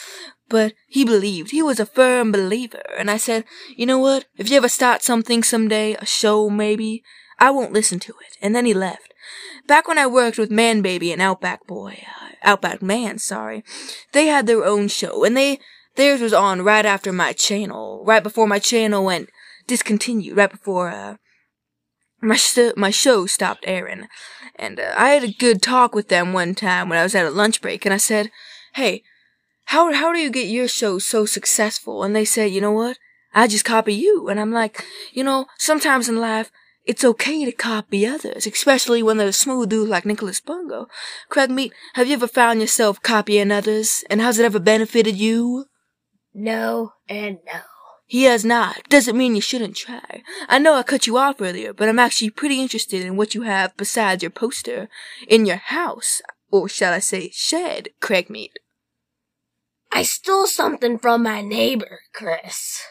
But 0.49 0.75
he 0.87 1.05
believed. 1.05 1.51
He 1.51 1.63
was 1.63 1.81
a 1.81 1.87
firm 1.87 2.33
believer. 2.33 2.83
And 2.99 3.11
I 3.11 3.17
said, 3.17 3.45
you 3.75 3.87
know 3.87 3.99
what? 3.99 4.27
If 4.37 4.51
you 4.51 4.57
ever 4.57 4.69
start 4.69 5.03
something 5.03 5.43
someday, 5.43 5.95
a 5.95 6.05
show 6.05 6.51
maybe, 6.51 7.03
I 7.39 7.51
won't 7.51 7.73
listen 7.73 7.99
to 8.01 8.13
it. 8.13 8.37
And 8.41 8.55
then 8.55 8.67
he 8.67 8.75
left. 8.75 9.13
Back 9.67 9.89
when 9.89 9.99
I 9.99 10.07
worked 10.07 10.39
with 10.39 10.51
Man 10.51 10.83
Baby 10.83 11.13
and 11.13 11.23
Outback 11.23 11.67
Boy, 11.67 12.05
uh, 12.21 12.31
Outback 12.43 12.83
Man, 12.83 13.19
sorry, 13.19 13.65
they 14.13 14.27
had 14.27 14.47
their 14.47 14.65
own 14.65 14.89
show, 14.89 15.25
and 15.25 15.37
they, 15.37 15.61
theirs 15.95 16.21
was 16.21 16.33
on 16.33 16.63
right 16.63 16.85
after 16.85 17.13
my 17.13 17.33
channel, 17.33 18.03
right 18.05 18.23
before 18.23 18.47
my 18.47 18.59
channel 18.59 19.05
went 19.05 19.31
discontinued, 19.67 20.37
right 20.37 20.51
before, 20.51 20.89
uh, 20.89 21.17
my 22.23 22.39
my 22.77 22.91
show 22.91 23.27
stopped 23.27 23.65
airing, 23.67 24.09
and 24.57 24.79
uh, 24.79 24.95
I 24.97 25.11
had 25.11 25.25
a 25.25 25.33
good 25.33 25.61
talk 25.61 25.95
with 25.95 26.09
them 26.09 26.33
one 26.33 26.55
time 26.55 26.89
when 26.89 26.99
I 26.99 27.03
was 27.03 27.15
at 27.15 27.27
a 27.27 27.31
lunch 27.31 27.61
break, 27.61 27.85
and 27.85 27.93
I 27.93 27.99
said, 27.99 28.31
"Hey, 28.75 29.03
how 29.67 29.93
how 29.93 30.13
do 30.13 30.21
you 30.21 30.31
get 30.31 30.47
your 30.47 30.69
show 30.69 30.99
so 30.99 31.27
successful?" 31.27 32.05
And 32.05 32.15
they 32.15 32.25
said, 32.25 32.53
"You 32.53 32.61
know 32.61 32.73
what? 32.73 32.99
I 33.35 33.49
just 33.49 33.65
copy 33.65 33.95
you." 33.95 34.29
And 34.29 34.39
I'm 34.39 34.53
like, 34.53 34.85
you 35.13 35.25
know, 35.25 35.47
sometimes 35.59 36.09
in 36.09 36.17
life. 36.17 36.51
It's 36.85 37.05
okay 37.05 37.45
to 37.45 37.53
copy 37.53 38.05
others, 38.05 38.45
especially 38.45 39.05
when 39.05 39.17
they're 39.17 39.29
a 39.29 39.33
smooth 39.33 39.69
dudes 39.69 39.89
like 39.89 40.05
Nicholas 40.05 40.41
Bungo. 40.41 40.89
Craig 41.29 41.49
Meat, 41.49 41.73
have 41.95 42.09
you 42.09 42.15
ever 42.15 42.27
found 42.27 42.61
yourself 42.61 43.01
copying 43.01 43.53
others, 43.53 44.03
and 44.11 44.21
has 44.21 44.41
it 44.41 44.45
ever 44.45 44.59
benefited 44.59 45.17
you? 45.17 45.67
No 46.35 46.95
and 47.09 47.39
no. 47.47 47.61
He 48.13 48.25
has 48.25 48.45
not. 48.45 48.91
Doesn't 48.91 49.17
mean 49.17 49.35
you 49.35 49.41
shouldn't 49.41 49.75
try. 49.75 50.23
I 50.47 50.59
know 50.59 50.75
I 50.75 50.83
cut 50.83 51.07
you 51.07 51.17
off 51.17 51.41
earlier, 51.41 51.73
but 51.73 51.89
I'm 51.89 51.99
actually 51.99 52.29
pretty 52.29 52.61
interested 52.61 53.01
in 53.03 53.17
what 53.17 53.35
you 53.35 53.41
have 53.41 53.75
besides 53.79 54.23
your 54.23 54.31
poster 54.31 54.91
in 55.27 55.47
your 55.47 55.57
house, 55.57 56.21
or 56.51 56.69
shall 56.69 56.93
I 56.93 56.99
say 56.99 57.31
shed, 57.33 57.89
Craig 58.01 58.29
Meat. 58.29 58.59
I 59.91 60.03
stole 60.03 60.47
something 60.47 60.99
from 60.99 61.23
my 61.23 61.41
neighbor, 61.41 62.01
Chris. 62.13 62.83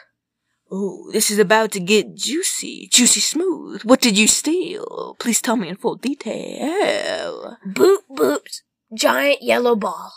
Oh, 0.71 1.11
this 1.13 1.29
is 1.29 1.37
about 1.37 1.71
to 1.73 1.79
get 1.79 2.15
juicy, 2.15 2.87
juicy 2.91 3.19
smooth. 3.19 3.83
What 3.83 4.01
did 4.01 4.17
you 4.17 4.27
steal? 4.27 5.17
Please 5.19 5.39
tell 5.39 5.55
me 5.55 5.69
in 5.69 5.75
full 5.75 5.97
detail. 5.97 7.57
Boop 7.63 7.99
Boop's 8.09 8.63
giant 8.91 9.43
yellow 9.43 9.75
ball. 9.75 10.13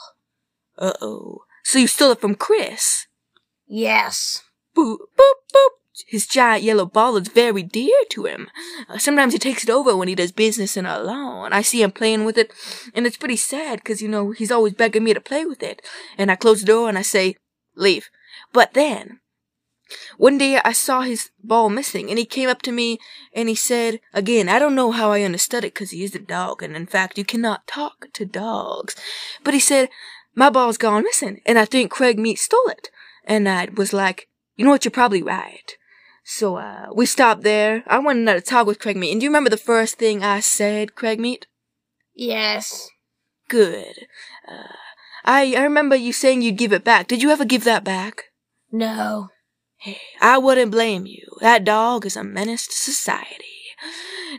Uh-oh. 0.78 1.42
So 1.62 1.78
you 1.78 1.88
stole 1.88 2.12
it 2.12 2.22
from 2.22 2.36
Chris? 2.36 3.06
Yes. 3.66 4.43
Boop, 4.76 4.98
boop, 5.16 5.38
boop. 5.52 5.70
His 6.08 6.26
giant 6.26 6.64
yellow 6.64 6.87
ball 6.87 7.16
is 7.16 7.28
very 7.28 7.62
dear 7.62 7.94
to 8.10 8.24
him. 8.24 8.48
Uh, 8.88 8.98
sometimes 8.98 9.32
he 9.32 9.38
takes 9.38 9.62
it 9.62 9.70
over 9.70 9.96
when 9.96 10.08
he 10.08 10.16
does 10.16 10.32
business 10.32 10.76
in 10.76 10.87
our 10.87 11.00
lawn. 11.00 11.52
I 11.52 11.62
see 11.62 11.82
him 11.82 11.92
playing 11.92 12.24
with 12.24 12.37
it, 12.37 12.52
and 12.94 13.06
it's 13.06 13.16
pretty 13.16 13.37
sad 13.37 13.78
because, 13.78 14.02
you 14.02 14.08
know, 14.08 14.32
he's 14.32 14.50
always 14.50 14.74
begging 14.74 15.04
me 15.04 15.14
to 15.14 15.20
play 15.20 15.44
with 15.44 15.62
it. 15.62 15.82
And 16.18 16.32
I 16.32 16.37
close 16.37 16.60
the 16.60 16.66
door 16.66 16.88
and 16.88 16.98
I 16.98 17.02
say, 17.02 17.37
leave. 17.76 18.10
But 18.52 18.74
then, 18.74 19.20
one 20.16 20.38
day 20.38 20.60
I 20.64 20.72
saw 20.72 21.02
his 21.02 21.30
ball 21.42 21.68
missing, 21.68 22.08
and 22.10 22.18
he 22.18 22.24
came 22.24 22.48
up 22.48 22.62
to 22.62 22.72
me 22.72 22.98
and 23.32 23.48
he 23.48 23.54
said, 23.54 24.00
again, 24.12 24.48
I 24.48 24.58
don't 24.58 24.74
know 24.74 24.90
how 24.90 25.12
I 25.12 25.22
understood 25.22 25.64
it 25.64 25.74
because 25.74 25.90
he 25.90 26.02
is 26.02 26.14
a 26.14 26.18
dog, 26.18 26.62
and 26.62 26.74
in 26.74 26.87
fact, 26.87 27.18
you 27.18 27.24
cannot 27.24 27.66
talk 27.68 28.08
to 28.14 28.24
dogs. 28.24 28.96
But 29.44 29.54
he 29.54 29.60
said, 29.60 29.90
my 30.34 30.50
ball's 30.50 30.78
gone 30.78 31.04
missing, 31.04 31.40
and 31.46 31.58
I 31.58 31.64
think 31.64 31.92
Craig 31.92 32.18
Meat 32.18 32.38
stole 32.40 32.68
it. 32.68 32.90
And 33.24 33.48
I 33.48 33.68
was 33.74 33.92
like, 33.92 34.28
you 34.56 34.64
know 34.64 34.70
what, 34.70 34.84
you're 34.84 34.92
probably 34.92 35.22
right. 35.22 35.76
So, 36.24 36.56
uh, 36.56 36.86
we 36.94 37.04
stopped 37.06 37.42
there. 37.42 37.84
I 37.86 37.98
wanted 37.98 38.32
to 38.32 38.40
talk 38.40 38.66
with 38.66 38.78
Craig 38.78 38.96
Meat. 38.96 39.12
And 39.12 39.20
do 39.20 39.24
you 39.24 39.30
remember 39.30 39.50
the 39.50 39.56
first 39.56 39.96
thing 39.96 40.22
I 40.22 40.40
said, 40.40 40.94
Craig 40.94 41.20
Meat? 41.20 41.46
Yes. 42.14 42.88
Good. 43.48 44.06
Uh, 44.48 44.72
I, 45.24 45.54
I 45.54 45.62
remember 45.62 45.96
you 45.96 46.12
saying 46.12 46.42
you'd 46.42 46.56
give 46.56 46.72
it 46.72 46.84
back. 46.84 47.08
Did 47.08 47.22
you 47.22 47.30
ever 47.30 47.44
give 47.44 47.64
that 47.64 47.84
back? 47.84 48.24
No. 48.72 49.28
Hey, 49.76 50.00
I 50.20 50.38
wouldn't 50.38 50.70
blame 50.70 51.04
you. 51.04 51.26
That 51.40 51.64
dog 51.64 52.06
is 52.06 52.16
a 52.16 52.24
menace 52.24 52.66
to 52.66 52.72
society. 52.72 53.44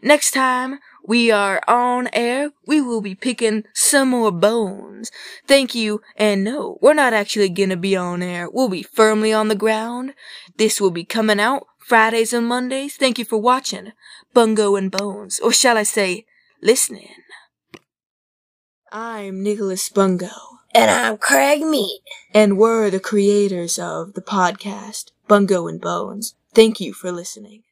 Next 0.01 0.31
time 0.31 0.79
we 1.07 1.31
are 1.31 1.61
on 1.67 2.09
air, 2.13 2.51
we 2.65 2.81
will 2.81 3.01
be 3.01 3.15
picking 3.15 3.63
some 3.73 4.09
more 4.09 4.31
bones. 4.31 5.11
Thank 5.47 5.75
you, 5.75 6.01
and 6.15 6.43
no, 6.43 6.77
we're 6.81 6.93
not 6.93 7.13
actually 7.13 7.49
gonna 7.49 7.77
be 7.77 7.95
on 7.95 8.21
air. 8.21 8.49
We'll 8.49 8.69
be 8.69 8.83
firmly 8.83 9.31
on 9.31 9.47
the 9.47 9.55
ground. 9.55 10.13
This 10.57 10.81
will 10.81 10.91
be 10.91 11.03
coming 11.05 11.39
out 11.39 11.67
Fridays 11.79 12.33
and 12.33 12.47
Mondays. 12.47 12.95
Thank 12.95 13.19
you 13.19 13.25
for 13.25 13.37
watching 13.37 13.91
Bungo 14.33 14.75
and 14.75 14.89
Bones, 14.91 15.39
or 15.39 15.53
shall 15.53 15.77
I 15.77 15.83
say, 15.83 16.25
listening. 16.61 17.09
I'm 18.91 19.43
Nicholas 19.43 19.89
Bungo, 19.89 20.29
And 20.73 20.89
I'm 20.89 21.17
Craig 21.17 21.61
Meat. 21.61 22.01
and 22.33 22.57
we're 22.57 22.89
the 22.89 22.99
creators 22.99 23.77
of 23.77 24.13
the 24.13 24.21
podcast 24.21 25.11
Bungo 25.27 25.67
and 25.67 25.81
Bones. 25.81 26.35
Thank 26.53 26.79
you 26.79 26.93
for 26.93 27.11
listening. 27.11 27.63